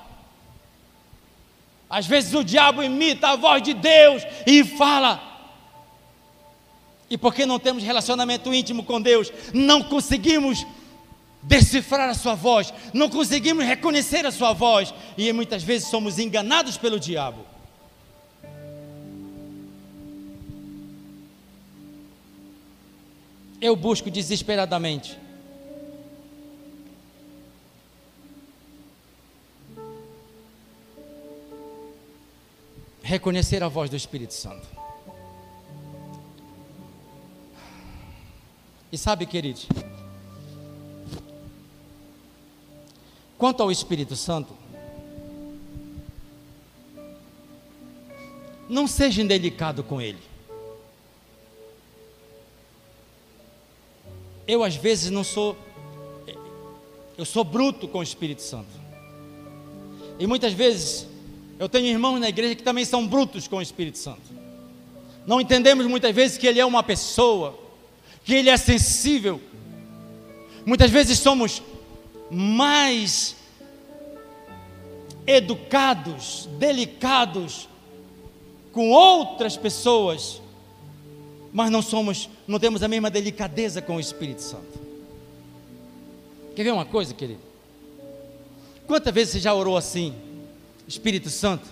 Às 1.89 2.05
vezes 2.05 2.33
o 2.33 2.43
diabo 2.43 2.81
imita 2.83 3.29
a 3.29 3.35
voz 3.35 3.63
de 3.63 3.73
Deus 3.73 4.23
e 4.45 4.63
fala. 4.63 5.26
E 7.09 7.17
porque 7.17 7.45
não 7.45 7.59
temos 7.59 7.83
relacionamento 7.83 8.53
íntimo 8.53 8.83
com 8.83 9.01
Deus, 9.01 9.31
não 9.53 9.83
conseguimos 9.83 10.65
decifrar 11.41 12.09
a 12.09 12.13
sua 12.13 12.35
voz, 12.35 12.73
não 12.93 13.09
conseguimos 13.09 13.65
reconhecer 13.65 14.25
a 14.25 14.31
sua 14.31 14.53
voz, 14.53 14.93
e 15.17 15.31
muitas 15.31 15.63
vezes 15.63 15.87
somos 15.87 16.19
enganados 16.19 16.77
pelo 16.77 16.99
diabo. 16.99 17.45
Eu 23.59 23.75
busco 23.75 24.11
desesperadamente 24.11 25.17
reconhecer 33.01 33.63
a 33.63 33.69
voz 33.69 33.89
do 33.89 33.95
Espírito 33.95 34.33
Santo. 34.33 34.67
E 38.91 38.97
sabe, 38.97 39.25
queridos, 39.25 39.67
quanto 43.37 43.61
ao 43.61 43.71
Espírito 43.71 44.15
Santo, 44.15 44.53
não 48.69 48.87
seja 48.87 49.21
indelicado 49.21 49.83
com 49.83 50.01
ele. 50.01 50.19
Eu 54.47 54.63
às 54.63 54.75
vezes 54.75 55.09
não 55.09 55.23
sou 55.23 55.57
eu 57.17 57.25
sou 57.25 57.43
bruto 57.43 57.87
com 57.87 57.97
o 57.97 58.03
Espírito 58.03 58.43
Santo. 58.43 58.69
E 60.19 60.27
muitas 60.27 60.53
vezes 60.53 61.07
eu 61.57 61.67
tenho 61.67 61.87
irmãos 61.87 62.19
na 62.19 62.29
igreja 62.29 62.55
que 62.55 62.61
também 62.61 62.85
são 62.85 63.07
brutos 63.07 63.47
com 63.47 63.57
o 63.57 63.61
Espírito 63.61 63.97
Santo. 63.97 64.21
Não 65.25 65.41
entendemos 65.41 65.85
muitas 65.87 66.13
vezes 66.13 66.37
que 66.37 66.45
ele 66.45 66.59
é 66.59 66.65
uma 66.65 66.83
pessoa, 66.83 67.57
que 68.27 68.35
ele 68.35 68.49
é 68.49 68.57
sensível. 68.57 69.41
Muitas 70.65 70.91
vezes 70.91 71.17
somos 71.17 71.63
mais 72.29 73.37
educados, 75.25 76.49
delicados 76.59 77.69
com 78.73 78.91
outras 78.91 79.55
pessoas, 79.55 80.41
mas 81.53 81.71
não 81.71 81.81
somos, 81.81 82.29
não 82.45 82.59
temos 82.59 82.83
a 82.83 82.89
mesma 82.89 83.09
delicadeza 83.09 83.81
com 83.81 83.95
o 83.95 83.99
Espírito 83.99 84.41
Santo. 84.41 84.77
Quer 86.53 86.63
ver 86.63 86.73
uma 86.73 86.85
coisa, 86.85 87.13
querido? 87.13 87.39
Quantas 88.85 89.13
vezes 89.13 89.35
você 89.35 89.39
já 89.39 89.53
orou 89.53 89.77
assim? 89.77 90.13
Espírito 90.85 91.29
Santo, 91.29 91.65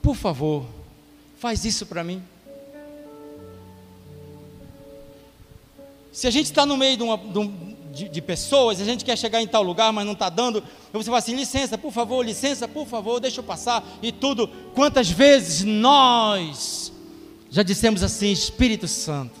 por 0.00 0.14
favor, 0.14 0.64
faz 1.36 1.64
isso 1.64 1.84
para 1.84 2.04
mim. 2.04 2.22
Se 6.14 6.28
a 6.28 6.30
gente 6.30 6.46
está 6.46 6.64
no 6.64 6.76
meio 6.76 6.96
de, 6.96 7.02
uma, 7.02 7.20
de, 7.92 8.08
de, 8.08 8.22
pessoas, 8.22 8.80
a 8.80 8.84
gente 8.84 9.04
quer 9.04 9.18
chegar 9.18 9.42
em 9.42 9.48
tal 9.48 9.64
lugar, 9.64 9.92
mas 9.92 10.06
não 10.06 10.12
está 10.12 10.28
dando, 10.28 10.62
você 10.92 11.06
fala 11.06 11.18
assim: 11.18 11.34
licença, 11.34 11.76
por 11.76 11.90
favor, 11.90 12.24
licença, 12.24 12.68
por 12.68 12.86
favor, 12.86 13.18
deixa 13.18 13.40
eu 13.40 13.44
passar 13.44 13.84
e 14.00 14.12
tudo. 14.12 14.46
Quantas 14.76 15.10
vezes 15.10 15.64
nós 15.64 16.92
já 17.50 17.64
dissemos 17.64 18.04
assim: 18.04 18.30
Espírito 18.30 18.86
Santo, 18.86 19.34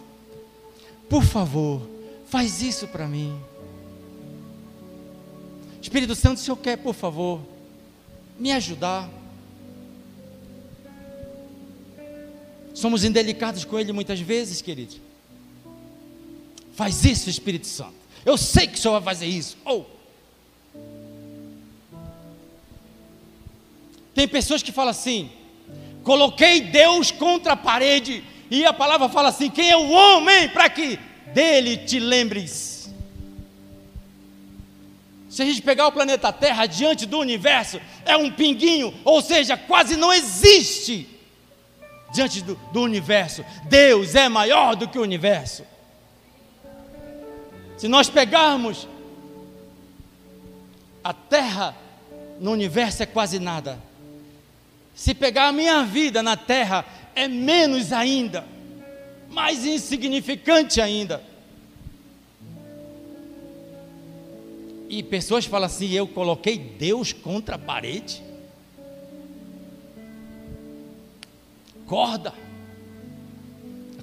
por 1.08 1.22
favor, 1.22 1.80
faz 2.26 2.60
isso 2.60 2.88
para 2.88 3.06
mim. 3.06 3.38
Espírito 5.80 6.16
Santo, 6.16 6.40
se 6.40 6.50
eu 6.50 6.56
quer, 6.56 6.76
por 6.76 6.92
favor, 6.92 7.40
me 8.36 8.50
ajudar. 8.50 9.08
Somos 12.74 13.04
indelicados 13.04 13.64
com 13.64 13.78
Ele 13.78 13.92
muitas 13.92 14.18
vezes, 14.18 14.60
queridos. 14.60 15.03
Faz 16.74 17.04
isso, 17.04 17.30
Espírito 17.30 17.66
Santo. 17.66 17.94
Eu 18.24 18.36
sei 18.36 18.66
que 18.66 18.74
o 18.74 18.78
Senhor 18.78 19.00
vai 19.00 19.14
fazer 19.14 19.26
isso. 19.26 19.56
Ou. 19.64 19.88
Tem 24.14 24.26
pessoas 24.26 24.62
que 24.62 24.72
falam 24.72 24.90
assim: 24.90 25.30
coloquei 26.02 26.60
Deus 26.60 27.10
contra 27.10 27.52
a 27.52 27.56
parede. 27.56 28.24
E 28.50 28.64
a 28.64 28.72
palavra 28.72 29.08
fala 29.08 29.28
assim: 29.28 29.50
quem 29.50 29.70
é 29.70 29.76
o 29.76 29.90
homem 29.90 30.48
para 30.48 30.68
que 30.68 30.98
dele 31.32 31.76
te 31.76 32.00
lembres? 32.00 32.92
Se 35.28 35.42
a 35.42 35.44
gente 35.44 35.62
pegar 35.62 35.88
o 35.88 35.92
planeta 35.92 36.32
Terra 36.32 36.66
diante 36.66 37.06
do 37.06 37.18
universo, 37.18 37.80
é 38.04 38.16
um 38.16 38.30
pinguinho, 38.30 38.94
ou 39.04 39.20
seja, 39.20 39.56
quase 39.56 39.96
não 39.96 40.12
existe 40.12 41.08
diante 42.12 42.40
do, 42.40 42.54
do 42.72 42.80
universo. 42.80 43.44
Deus 43.64 44.14
é 44.14 44.28
maior 44.28 44.76
do 44.76 44.86
que 44.86 44.96
o 44.98 45.02
universo. 45.02 45.64
Se 47.76 47.88
nós 47.88 48.08
pegarmos 48.08 48.86
a 51.02 51.12
Terra 51.12 51.76
no 52.40 52.52
universo 52.52 53.02
é 53.02 53.06
quase 53.06 53.38
nada. 53.38 53.78
Se 54.94 55.12
pegar 55.12 55.48
a 55.48 55.52
minha 55.52 55.84
vida 55.84 56.22
na 56.22 56.36
Terra 56.36 56.84
é 57.14 57.28
menos 57.28 57.92
ainda, 57.92 58.44
mais 59.28 59.66
insignificante 59.66 60.80
ainda. 60.80 61.22
E 64.88 65.02
pessoas 65.02 65.44
falam 65.44 65.66
assim: 65.66 65.90
eu 65.90 66.06
coloquei 66.06 66.56
Deus 66.56 67.12
contra 67.12 67.56
a 67.56 67.58
parede. 67.58 68.22
Acorda, 71.84 72.32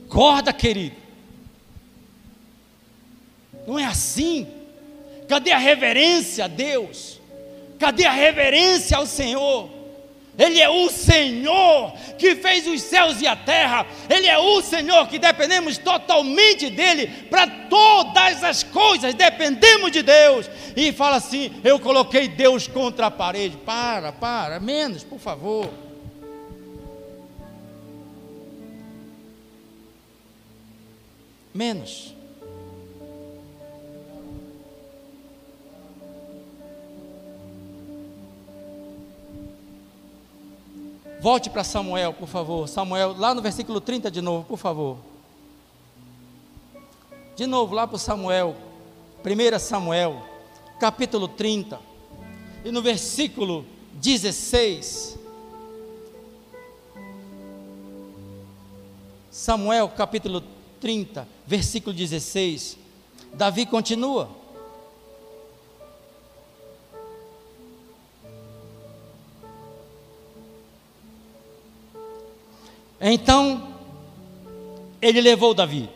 acorda, 0.05 0.53
querido. 0.53 1.00
Não 3.65 3.77
é 3.77 3.85
assim. 3.85 4.47
Cadê 5.27 5.51
a 5.51 5.57
reverência 5.57 6.45
a 6.45 6.47
Deus? 6.47 7.19
Cadê 7.79 8.05
a 8.05 8.11
reverência 8.11 8.97
ao 8.97 9.05
Senhor? 9.05 9.69
Ele 10.37 10.61
é 10.61 10.69
o 10.69 10.89
Senhor 10.89 11.93
que 12.17 12.35
fez 12.35 12.65
os 12.65 12.81
céus 12.81 13.21
e 13.21 13.27
a 13.27 13.35
terra. 13.35 13.85
Ele 14.09 14.27
é 14.27 14.37
o 14.37 14.61
Senhor 14.61 15.07
que 15.07 15.19
dependemos 15.19 15.77
totalmente 15.77 16.69
dele 16.69 17.07
para 17.29 17.47
todas 17.47 18.43
as 18.43 18.63
coisas. 18.63 19.13
Dependemos 19.13 19.91
de 19.91 20.01
Deus. 20.01 20.49
E 20.75 20.91
fala 20.91 21.17
assim: 21.17 21.51
Eu 21.63 21.79
coloquei 21.79 22.27
Deus 22.27 22.67
contra 22.67 23.07
a 23.07 23.11
parede. 23.11 23.57
Para, 23.57 24.11
para, 24.11 24.59
menos, 24.59 25.03
por 25.03 25.19
favor. 25.19 25.69
Menos. 31.53 32.20
Volte 41.21 41.51
para 41.51 41.63
Samuel, 41.63 42.13
por 42.13 42.27
favor. 42.27 42.67
Samuel, 42.67 43.15
lá 43.15 43.35
no 43.35 43.43
versículo 43.43 43.79
30 43.79 44.09
de 44.09 44.21
novo, 44.23 44.43
por 44.43 44.57
favor. 44.57 44.97
De 47.35 47.45
novo, 47.45 47.75
lá 47.75 47.85
para 47.85 47.99
Samuel. 47.99 48.55
1 49.23 49.59
Samuel, 49.59 50.19
capítulo 50.79 51.27
30. 51.27 51.79
E 52.65 52.71
no 52.71 52.81
versículo 52.81 53.63
16. 53.93 55.19
Samuel, 59.29 59.89
capítulo 59.89 60.43
30, 60.79 61.27
versículo 61.45 61.95
16. 61.95 62.79
Davi 63.31 63.67
continua. 63.67 64.40
Então, 73.01 73.73
ele 75.01 75.19
levou 75.19 75.53
Davi. 75.55 75.89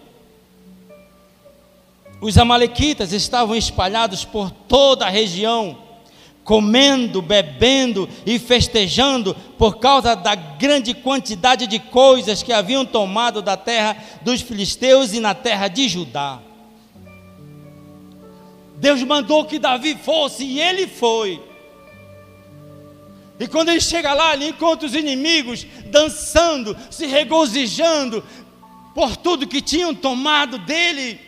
Os 2.20 2.38
amalequitas 2.38 3.14
estavam 3.14 3.56
espalhados 3.56 4.26
por 4.26 4.50
toda 4.50 5.06
a 5.06 5.10
região, 5.10 5.78
comendo, 6.44 7.22
bebendo 7.22 8.10
e 8.26 8.40
festejando 8.40 9.36
por 9.58 9.78
causa 9.78 10.16
da 10.16 10.34
grande 10.34 10.94
quantidade 10.96 11.68
de 11.68 11.78
coisas 11.78 12.42
que 12.42 12.52
haviam 12.52 12.86
tomado 12.86 13.42
da 13.42 13.56
terra 13.56 13.98
dos 14.24 14.42
filisteus 14.42 15.14
e 15.14 15.20
na 15.20 15.36
terra 15.36 15.68
de 15.68 15.88
Judá. 15.88 16.40
Deus 18.78 19.04
mandou 19.04 19.46
que 19.46 19.60
Davi 19.60 19.96
fosse 19.96 20.44
e 20.44 20.60
ele 20.60 20.88
foi. 20.88 21.42
E 23.40 23.48
quando 23.48 23.70
ele 23.70 23.82
chega 23.82 24.14
lá, 24.14 24.34
ele 24.34 24.48
encontra 24.48 24.86
os 24.88 24.96
inimigos 24.96 25.66
dançando, 25.88 26.76
se 26.90 27.06
regozijando 27.06 28.24
por 28.94 29.18
tudo 29.18 29.48
que 29.48 29.62
tinham 29.62 29.94
tomado 29.94 30.58
dele. 30.58 31.20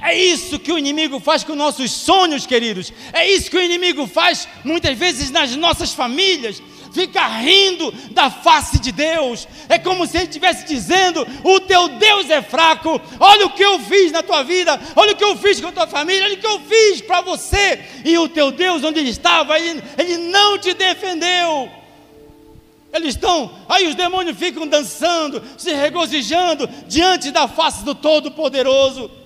É 0.00 0.16
isso 0.16 0.58
que 0.58 0.72
o 0.72 0.78
inimigo 0.78 1.20
faz 1.20 1.44
com 1.44 1.54
nossos 1.54 1.90
sonhos, 1.90 2.46
queridos. 2.46 2.92
É 3.12 3.28
isso 3.28 3.50
que 3.50 3.56
o 3.56 3.62
inimigo 3.62 4.06
faz 4.06 4.48
muitas 4.64 4.96
vezes 4.96 5.30
nas 5.30 5.54
nossas 5.56 5.92
famílias. 5.92 6.62
Fica 6.92 7.26
rindo 7.26 7.92
da 8.10 8.30
face 8.30 8.78
de 8.78 8.92
Deus. 8.92 9.46
É 9.68 9.78
como 9.78 10.06
se 10.06 10.16
ele 10.16 10.26
estivesse 10.26 10.66
dizendo: 10.66 11.26
O 11.44 11.60
teu 11.60 11.88
Deus 11.88 12.28
é 12.30 12.42
fraco. 12.42 13.00
Olha 13.18 13.46
o 13.46 13.50
que 13.50 13.64
eu 13.64 13.78
fiz 13.80 14.12
na 14.12 14.22
tua 14.22 14.42
vida, 14.42 14.80
olha 14.96 15.12
o 15.12 15.16
que 15.16 15.24
eu 15.24 15.36
fiz 15.36 15.60
com 15.60 15.68
a 15.68 15.72
tua 15.72 15.86
família, 15.86 16.24
olha 16.24 16.34
o 16.34 16.38
que 16.38 16.46
eu 16.46 16.60
fiz 16.60 17.00
para 17.00 17.20
você. 17.20 17.80
E 18.04 18.18
o 18.18 18.28
teu 18.28 18.50
Deus, 18.50 18.84
onde 18.84 19.00
ele 19.00 19.10
estava, 19.10 19.58
ele, 19.58 19.82
ele 19.98 20.16
não 20.16 20.58
te 20.58 20.74
defendeu. 20.74 21.70
Eles 22.92 23.14
estão, 23.14 23.52
aí 23.68 23.86
os 23.86 23.94
demônios 23.94 24.36
ficam 24.36 24.66
dançando, 24.66 25.40
se 25.56 25.72
regozijando 25.72 26.68
diante 26.88 27.30
da 27.30 27.46
face 27.46 27.84
do 27.84 27.94
Todo-Poderoso. 27.94 29.19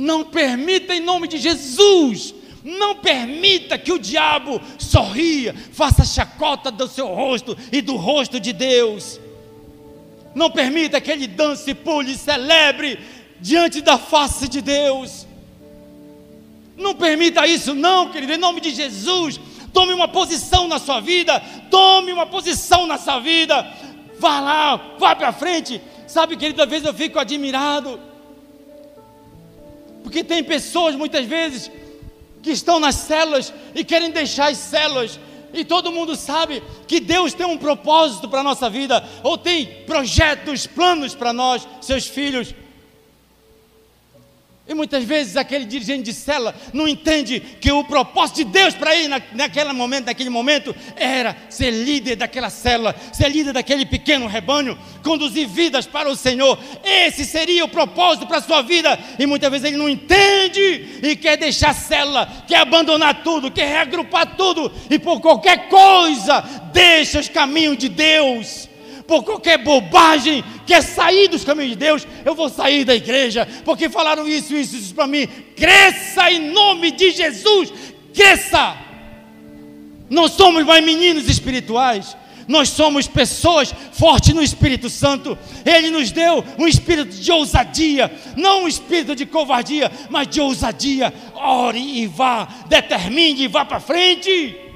Não 0.00 0.24
permita 0.24 0.94
em 0.94 1.00
nome 1.00 1.28
de 1.28 1.36
Jesus, 1.36 2.34
não 2.64 2.96
permita 2.96 3.76
que 3.76 3.92
o 3.92 3.98
diabo 3.98 4.58
sorria, 4.78 5.54
faça 5.74 6.06
chacota 6.06 6.70
do 6.70 6.88
seu 6.88 7.06
rosto 7.08 7.54
e 7.70 7.82
do 7.82 7.96
rosto 7.96 8.40
de 8.40 8.54
Deus. 8.54 9.20
Não 10.34 10.50
permita 10.50 11.02
que 11.02 11.10
ele 11.10 11.26
dance, 11.26 11.74
pule, 11.74 12.16
celebre 12.16 12.98
diante 13.42 13.82
da 13.82 13.98
face 13.98 14.48
de 14.48 14.62
Deus. 14.62 15.26
Não 16.78 16.94
permita 16.94 17.46
isso, 17.46 17.74
não, 17.74 18.10
querido, 18.10 18.32
em 18.32 18.38
nome 18.38 18.62
de 18.62 18.70
Jesus. 18.70 19.38
Tome 19.70 19.92
uma 19.92 20.08
posição 20.08 20.66
na 20.66 20.78
sua 20.78 21.00
vida, 21.00 21.38
tome 21.70 22.10
uma 22.10 22.24
posição 22.24 22.86
na 22.86 22.96
sua 22.96 23.20
vida. 23.20 23.70
Vá 24.18 24.40
lá, 24.40 24.76
vá 24.98 25.14
para 25.14 25.30
frente. 25.30 25.78
Sabe, 26.06 26.38
querido, 26.38 26.62
às 26.62 26.70
vezes 26.70 26.86
eu 26.86 26.94
fico 26.94 27.18
admirado. 27.18 28.08
Porque 30.02 30.24
tem 30.24 30.42
pessoas, 30.42 30.94
muitas 30.94 31.26
vezes, 31.26 31.70
que 32.42 32.50
estão 32.50 32.80
nas 32.80 32.94
células 32.94 33.52
e 33.74 33.84
querem 33.84 34.10
deixar 34.10 34.50
as 34.50 34.58
células. 34.58 35.18
E 35.52 35.64
todo 35.64 35.92
mundo 35.92 36.14
sabe 36.14 36.62
que 36.86 37.00
Deus 37.00 37.34
tem 37.34 37.46
um 37.46 37.58
propósito 37.58 38.28
para 38.28 38.40
a 38.40 38.44
nossa 38.44 38.70
vida, 38.70 39.04
ou 39.22 39.36
tem 39.36 39.66
projetos, 39.84 40.66
planos 40.66 41.14
para 41.14 41.32
nós, 41.32 41.66
seus 41.80 42.06
filhos. 42.06 42.54
E 44.70 44.74
muitas 44.74 45.02
vezes 45.02 45.36
aquele 45.36 45.64
dirigente 45.64 46.04
de 46.04 46.12
cela 46.12 46.54
não 46.72 46.86
entende 46.86 47.40
que 47.40 47.72
o 47.72 47.82
propósito 47.82 48.36
de 48.36 48.44
Deus 48.44 48.72
para 48.72 48.94
ele 48.94 49.08
na, 49.08 49.20
naquele 49.32 49.72
momento, 49.72 50.06
naquele 50.06 50.30
momento, 50.30 50.72
era 50.94 51.36
ser 51.48 51.72
líder 51.72 52.14
daquela 52.14 52.48
célula, 52.48 52.94
ser 53.12 53.30
líder 53.30 53.52
daquele 53.52 53.84
pequeno 53.84 54.28
rebanho, 54.28 54.78
conduzir 55.02 55.48
vidas 55.48 55.88
para 55.88 56.08
o 56.08 56.14
Senhor. 56.14 56.56
Esse 56.84 57.24
seria 57.24 57.64
o 57.64 57.68
propósito 57.68 58.28
para 58.28 58.36
a 58.36 58.42
sua 58.42 58.62
vida. 58.62 58.96
E 59.18 59.26
muitas 59.26 59.50
vezes 59.50 59.66
ele 59.66 59.76
não 59.76 59.88
entende 59.88 61.00
e 61.02 61.16
quer 61.16 61.36
deixar 61.36 61.70
a 61.70 61.74
célula, 61.74 62.44
quer 62.46 62.58
abandonar 62.58 63.24
tudo, 63.24 63.50
quer 63.50 63.66
reagrupar 63.66 64.36
tudo 64.36 64.70
e 64.88 65.00
por 65.00 65.20
qualquer 65.20 65.68
coisa 65.68 66.42
deixa 66.72 67.18
os 67.18 67.28
caminhos 67.28 67.76
de 67.76 67.88
Deus 67.88 68.69
por 69.10 69.24
qualquer 69.24 69.58
bobagem, 69.58 70.44
quer 70.64 70.82
sair 70.82 71.26
dos 71.26 71.42
caminhos 71.42 71.70
de 71.72 71.78
Deus, 71.78 72.06
eu 72.24 72.32
vou 72.32 72.48
sair 72.48 72.84
da 72.84 72.94
igreja, 72.94 73.44
porque 73.64 73.88
falaram 73.88 74.28
isso, 74.28 74.54
isso, 74.54 74.76
isso 74.76 74.94
para 74.94 75.08
mim. 75.08 75.26
Cresça 75.56 76.30
em 76.30 76.52
nome 76.52 76.92
de 76.92 77.10
Jesus, 77.10 77.72
cresça. 78.14 78.76
Não 80.08 80.28
somos 80.28 80.64
mais 80.64 80.84
meninos 80.84 81.28
espirituais, 81.28 82.16
nós 82.46 82.68
somos 82.68 83.08
pessoas 83.08 83.74
fortes 83.90 84.32
no 84.32 84.44
Espírito 84.44 84.88
Santo. 84.88 85.36
Ele 85.66 85.90
nos 85.90 86.12
deu 86.12 86.44
um 86.56 86.68
espírito 86.68 87.16
de 87.16 87.32
ousadia, 87.32 88.16
não 88.36 88.62
um 88.62 88.68
espírito 88.68 89.16
de 89.16 89.26
covardia, 89.26 89.90
mas 90.08 90.28
de 90.28 90.40
ousadia. 90.40 91.12
Ore 91.34 91.80
e 91.80 92.06
vá, 92.06 92.46
determine 92.68 93.42
e 93.42 93.48
vá 93.48 93.64
para 93.64 93.80
frente. 93.80 94.69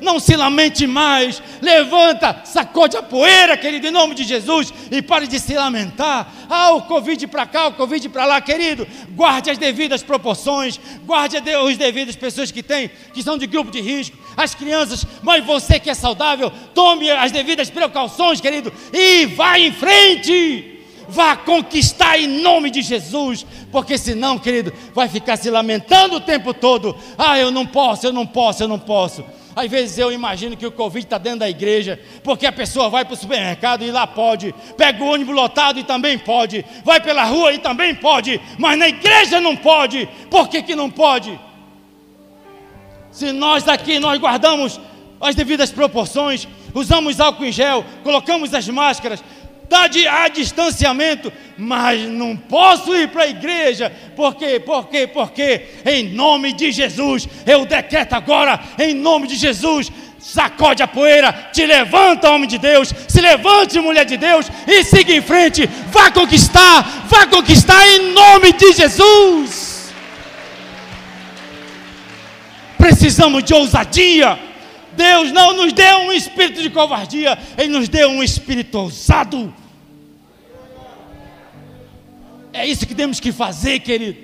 Não 0.00 0.20
se 0.20 0.36
lamente 0.36 0.86
mais. 0.86 1.42
Levanta, 1.60 2.42
sacode 2.44 2.96
a 2.96 3.02
poeira, 3.02 3.56
querido, 3.56 3.86
em 3.86 3.90
nome 3.90 4.14
de 4.14 4.24
Jesus. 4.24 4.72
E 4.90 5.00
pare 5.02 5.26
de 5.26 5.38
se 5.38 5.54
lamentar. 5.54 6.32
Ah, 6.48 6.72
o 6.72 6.82
Covid 6.82 7.26
para 7.26 7.46
cá, 7.46 7.68
o 7.68 7.74
Covid 7.74 8.08
para 8.08 8.26
lá, 8.26 8.40
querido. 8.40 8.86
Guarde 9.10 9.50
as 9.50 9.58
devidas 9.58 10.02
proporções. 10.02 10.78
Guarde 11.04 11.36
os 11.36 11.76
devidos 11.76 12.16
pessoas 12.16 12.50
que 12.50 12.62
têm, 12.62 12.90
que 13.12 13.22
são 13.22 13.38
de 13.38 13.46
grupo 13.46 13.70
de 13.70 13.80
risco. 13.80 14.16
As 14.36 14.54
crianças, 14.54 15.06
mas 15.22 15.44
você 15.44 15.80
que 15.80 15.90
é 15.90 15.94
saudável, 15.94 16.52
tome 16.74 17.10
as 17.10 17.32
devidas 17.32 17.70
precauções, 17.70 18.40
querido. 18.40 18.72
E 18.92 19.26
vá 19.26 19.58
em 19.58 19.72
frente. 19.72 20.76
Vá 21.08 21.36
conquistar 21.36 22.18
em 22.18 22.26
nome 22.26 22.68
de 22.68 22.82
Jesus, 22.82 23.46
porque 23.70 23.96
senão, 23.96 24.38
querido, 24.38 24.72
vai 24.92 25.08
ficar 25.08 25.36
se 25.36 25.48
lamentando 25.50 26.16
o 26.16 26.20
tempo 26.20 26.52
todo. 26.52 26.96
Ah, 27.16 27.38
eu 27.38 27.50
não 27.50 27.64
posso, 27.64 28.06
eu 28.06 28.12
não 28.12 28.26
posso, 28.26 28.62
eu 28.62 28.68
não 28.68 28.78
posso. 28.78 29.24
Às 29.56 29.70
vezes 29.70 29.96
eu 29.96 30.12
imagino 30.12 30.54
que 30.54 30.66
o 30.66 30.70
Covid 30.70 31.06
está 31.06 31.16
dentro 31.16 31.38
da 31.38 31.48
igreja, 31.48 31.98
porque 32.22 32.44
a 32.44 32.52
pessoa 32.52 32.90
vai 32.90 33.06
para 33.06 33.14
o 33.14 33.16
supermercado 33.16 33.82
e 33.82 33.90
lá 33.90 34.06
pode, 34.06 34.54
pega 34.76 35.02
o 35.02 35.06
ônibus 35.06 35.34
lotado 35.34 35.80
e 35.80 35.82
também 35.82 36.18
pode, 36.18 36.62
vai 36.84 37.00
pela 37.00 37.24
rua 37.24 37.54
e 37.54 37.58
também 37.58 37.94
pode, 37.94 38.38
mas 38.58 38.78
na 38.78 38.86
igreja 38.86 39.40
não 39.40 39.56
pode. 39.56 40.06
Por 40.30 40.46
que, 40.50 40.60
que 40.62 40.76
não 40.76 40.90
pode? 40.90 41.40
Se 43.10 43.32
nós 43.32 43.66
aqui 43.66 43.98
nós 43.98 44.20
guardamos 44.20 44.78
as 45.18 45.34
devidas 45.34 45.70
proporções, 45.70 46.46
usamos 46.74 47.18
álcool 47.18 47.46
em 47.46 47.52
gel, 47.52 47.82
colocamos 48.04 48.52
as 48.52 48.68
máscaras, 48.68 49.24
há 50.08 50.28
distanciamento, 50.28 51.32
mas 51.56 52.02
não 52.02 52.36
posso 52.36 52.94
ir 52.94 53.08
para 53.08 53.24
a 53.24 53.28
igreja, 53.28 53.92
por 54.14 54.34
quê? 54.36 54.60
Por 54.60 54.88
quê? 54.88 55.06
Porque 55.06 55.66
em 55.84 56.10
nome 56.10 56.52
de 56.52 56.70
Jesus, 56.70 57.28
eu 57.46 57.64
decreto 57.64 58.14
agora, 58.14 58.60
em 58.78 58.94
nome 58.94 59.26
de 59.26 59.36
Jesus, 59.36 59.90
sacode 60.18 60.82
a 60.82 60.88
poeira, 60.88 61.32
te 61.52 61.64
levanta, 61.64 62.30
homem 62.30 62.48
de 62.48 62.58
Deus, 62.58 62.92
se 63.06 63.20
levante, 63.20 63.78
mulher 63.78 64.04
de 64.04 64.16
Deus, 64.16 64.50
e 64.66 64.82
siga 64.82 65.12
em 65.12 65.22
frente, 65.22 65.68
vá 65.90 66.10
conquistar, 66.10 67.04
vá 67.06 67.26
conquistar 67.26 67.86
em 67.88 68.12
nome 68.12 68.52
de 68.52 68.72
Jesus. 68.72 69.94
Precisamos 72.76 73.44
de 73.44 73.54
ousadia, 73.54 74.38
Deus 74.96 75.30
não 75.32 75.54
nos 75.56 75.72
deu 75.72 75.98
um 75.98 76.12
espírito 76.12 76.62
de 76.62 76.70
covardia, 76.70 77.38
Ele 77.56 77.68
nos 77.68 77.88
deu 77.88 78.08
um 78.08 78.22
espírito 78.22 78.78
ousado. 78.78 79.54
É 82.52 82.66
isso 82.66 82.86
que 82.86 82.94
temos 82.94 83.20
que 83.20 83.30
fazer, 83.32 83.80
querido. 83.80 84.18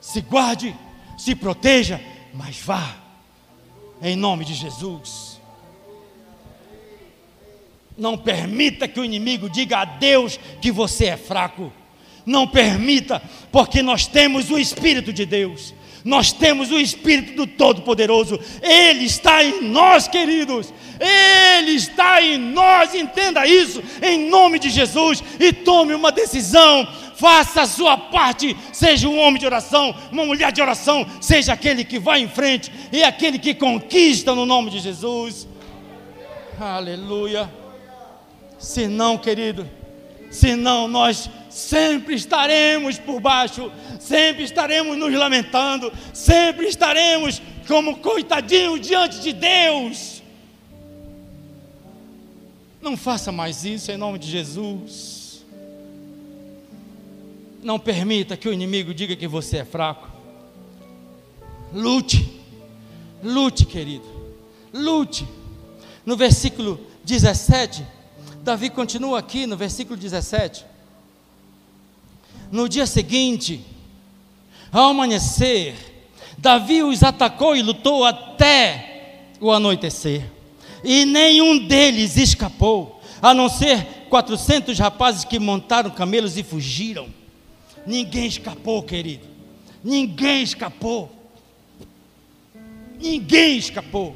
Se 0.00 0.20
guarde, 0.20 0.74
se 1.18 1.34
proteja, 1.34 2.00
mas 2.32 2.58
vá, 2.58 2.96
em 4.00 4.14
nome 4.14 4.44
de 4.44 4.54
Jesus. 4.54 5.40
Não 7.96 8.16
permita 8.16 8.86
que 8.86 9.00
o 9.00 9.04
inimigo 9.04 9.48
diga 9.48 9.78
a 9.78 9.84
Deus 9.84 10.38
que 10.60 10.70
você 10.70 11.06
é 11.06 11.16
fraco. 11.16 11.72
Não 12.24 12.46
permita, 12.46 13.22
porque 13.52 13.82
nós 13.82 14.06
temos 14.06 14.50
o 14.50 14.58
Espírito 14.58 15.12
de 15.12 15.26
Deus 15.26 15.74
nós 16.04 16.32
temos 16.32 16.70
o 16.70 16.78
Espírito 16.78 17.34
do 17.34 17.46
Todo-Poderoso, 17.46 18.38
Ele 18.60 19.04
está 19.04 19.42
em 19.42 19.62
nós, 19.62 20.06
queridos, 20.06 20.72
Ele 21.00 21.72
está 21.72 22.20
em 22.20 22.36
nós, 22.36 22.94
entenda 22.94 23.46
isso, 23.46 23.82
em 24.02 24.28
nome 24.28 24.58
de 24.58 24.68
Jesus, 24.68 25.24
e 25.40 25.50
tome 25.50 25.94
uma 25.94 26.12
decisão, 26.12 26.86
faça 27.16 27.62
a 27.62 27.66
sua 27.66 27.96
parte, 27.96 28.54
seja 28.70 29.08
um 29.08 29.18
homem 29.18 29.40
de 29.40 29.46
oração, 29.46 29.94
uma 30.12 30.26
mulher 30.26 30.52
de 30.52 30.60
oração, 30.60 31.06
seja 31.22 31.54
aquele 31.54 31.82
que 31.84 31.98
vai 31.98 32.20
em 32.20 32.28
frente 32.28 32.70
e 32.92 33.02
aquele 33.02 33.38
que 33.38 33.54
conquista 33.54 34.34
no 34.34 34.44
nome 34.44 34.70
de 34.70 34.80
Jesus. 34.80 35.48
Aleluia. 36.60 37.50
Se 38.58 38.86
não, 38.86 39.16
querido, 39.16 39.68
se 40.30 40.54
não, 40.54 40.86
nós 40.86 41.30
sempre 41.54 42.16
estaremos 42.16 42.98
por 42.98 43.20
baixo, 43.20 43.70
sempre 44.00 44.42
estaremos 44.42 44.98
nos 44.98 45.14
lamentando, 45.14 45.92
sempre 46.12 46.66
estaremos 46.66 47.40
como 47.68 47.98
coitadinhos 47.98 48.80
diante 48.80 49.20
de 49.20 49.32
Deus. 49.32 50.20
Não 52.82 52.96
faça 52.96 53.30
mais 53.30 53.64
isso 53.64 53.92
em 53.92 53.96
nome 53.96 54.18
de 54.18 54.28
Jesus. 54.28 55.44
Não 57.62 57.78
permita 57.78 58.36
que 58.36 58.48
o 58.48 58.52
inimigo 58.52 58.92
diga 58.92 59.14
que 59.14 59.28
você 59.28 59.58
é 59.58 59.64
fraco. 59.64 60.10
Lute, 61.72 62.42
lute, 63.22 63.64
querido, 63.64 64.04
lute. 64.72 65.24
No 66.04 66.16
versículo 66.16 66.80
17, 67.04 67.86
Davi 68.42 68.70
continua 68.70 69.20
aqui 69.20 69.46
no 69.46 69.56
versículo 69.56 69.96
17. 69.96 70.73
No 72.54 72.68
dia 72.68 72.86
seguinte, 72.86 73.60
ao 74.70 74.90
amanhecer, 74.90 75.74
Davi 76.38 76.84
os 76.84 77.02
atacou 77.02 77.56
e 77.56 77.62
lutou 77.62 78.04
até 78.04 79.24
o 79.40 79.50
anoitecer. 79.50 80.30
E 80.84 81.04
nenhum 81.04 81.66
deles 81.66 82.16
escapou, 82.16 83.02
a 83.20 83.34
não 83.34 83.48
ser 83.48 84.06
400 84.08 84.78
rapazes 84.78 85.24
que 85.24 85.40
montaram 85.40 85.90
camelos 85.90 86.38
e 86.38 86.44
fugiram. 86.44 87.08
Ninguém 87.84 88.26
escapou, 88.26 88.84
querido. 88.84 89.26
Ninguém 89.82 90.44
escapou. 90.44 91.10
Ninguém 93.00 93.58
escapou. 93.58 94.14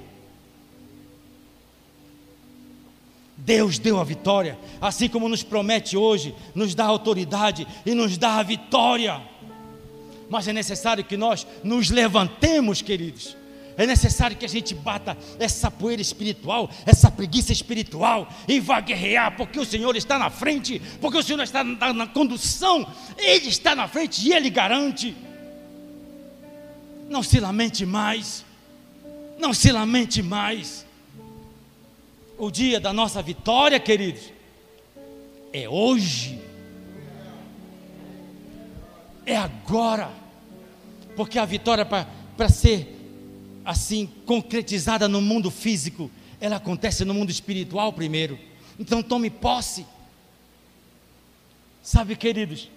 Deus 3.49 3.78
deu 3.78 3.99
a 3.99 4.05
vitória, 4.05 4.59
assim 4.78 5.09
como 5.09 5.26
nos 5.26 5.42
promete 5.42 5.96
hoje, 5.96 6.34
nos 6.55 6.74
dá 6.74 6.84
autoridade 6.84 7.66
e 7.86 7.94
nos 7.94 8.18
dá 8.18 8.34
a 8.34 8.42
vitória. 8.42 9.22
Mas 10.28 10.46
é 10.49 10.53
necessário 10.53 11.03
que 11.03 11.16
nós 11.16 11.46
nos 11.64 11.88
levantemos, 11.88 12.82
queridos. 12.82 13.34
É 13.74 13.86
necessário 13.86 14.36
que 14.36 14.44
a 14.44 14.49
gente 14.49 14.74
bata 14.74 15.16
essa 15.38 15.70
poeira 15.70 16.03
espiritual, 16.03 16.68
essa 16.84 17.11
preguiça 17.11 17.51
espiritual 17.51 18.28
e 18.46 18.61
vá 18.61 18.80
guerrear, 18.80 19.34
porque 19.34 19.59
o 19.59 19.64
Senhor 19.64 19.96
está 19.96 20.18
na 20.18 20.28
frente, 20.28 20.82
porque 21.01 21.16
o 21.16 21.22
Senhor 21.22 21.40
está 21.42 21.64
na, 21.64 21.94
na 21.94 22.07
condução, 22.07 22.86
Ele 23.16 23.49
está 23.49 23.74
na 23.74 23.88
frente 23.88 24.28
e 24.28 24.34
Ele 24.34 24.51
garante. 24.51 25.16
Não 27.09 27.22
se 27.22 27.40
lamente 27.40 27.86
mais, 27.86 28.44
não 29.38 29.55
se 29.55 29.72
lamente 29.72 30.22
mais. 30.22 30.86
O 32.39 32.51
dia 32.53 32.78
da 32.78 32.93
nossa 32.93 33.20
vitória, 33.20 33.80
queridos, 33.80 34.32
é 35.53 35.68
hoje, 35.68 36.41
é 39.26 39.36
agora, 39.36 40.11
porque 41.16 41.39
a 41.39 41.45
vitória 41.45 41.84
para 41.84 42.49
ser 42.49 42.95
assim 43.64 44.09
concretizada 44.24 45.09
no 45.09 45.20
mundo 45.20 45.51
físico, 45.51 46.11
ela 46.41 46.57
acontece 46.57 47.05
no 47.05 47.12
mundo 47.12 47.30
espiritual 47.30 47.93
primeiro. 47.93 48.39
Então 48.78 49.03
tome 49.03 49.28
posse. 49.28 49.84
Sabe, 51.82 52.14
queridos, 52.14 52.70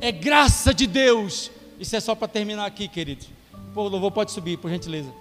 é 0.00 0.10
graça 0.10 0.74
de 0.74 0.86
Deus. 0.86 1.50
Isso 1.78 1.94
é 1.94 2.00
só 2.00 2.14
para 2.14 2.26
terminar 2.26 2.66
aqui, 2.66 2.88
queridos. 2.88 3.28
Pô, 3.72 3.84
o 3.84 3.88
louvor 3.88 4.10
pode 4.10 4.32
subir, 4.32 4.58
por 4.58 4.68
gentileza. 4.68 5.19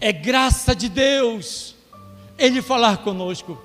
É 0.00 0.12
graça 0.12 0.74
de 0.74 0.88
Deus 0.88 1.74
Ele 2.38 2.60
falar 2.60 2.98
conosco. 2.98 3.60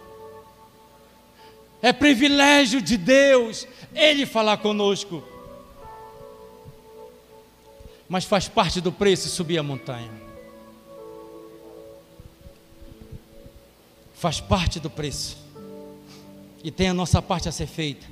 É 1.81 1.91
privilégio 1.91 2.81
de 2.81 2.97
Deus 2.97 3.67
Ele 3.93 4.25
falar 4.25 4.57
conosco 4.57 5.31
mas 8.11 8.25
faz 8.25 8.49
parte 8.49 8.81
do 8.81 8.91
preço 8.91 9.29
subir 9.29 9.57
a 9.57 9.63
montanha. 9.63 10.11
Faz 14.13 14.41
parte 14.41 14.81
do 14.81 14.89
preço. 14.89 15.37
E 16.61 16.69
tem 16.69 16.89
a 16.89 16.93
nossa 16.93 17.21
parte 17.21 17.47
a 17.47 17.53
ser 17.53 17.67
feita. 17.67 18.05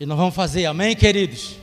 E 0.00 0.04
nós 0.04 0.18
vamos 0.18 0.34
fazer, 0.34 0.66
amém, 0.66 0.96
queridos? 0.96 1.54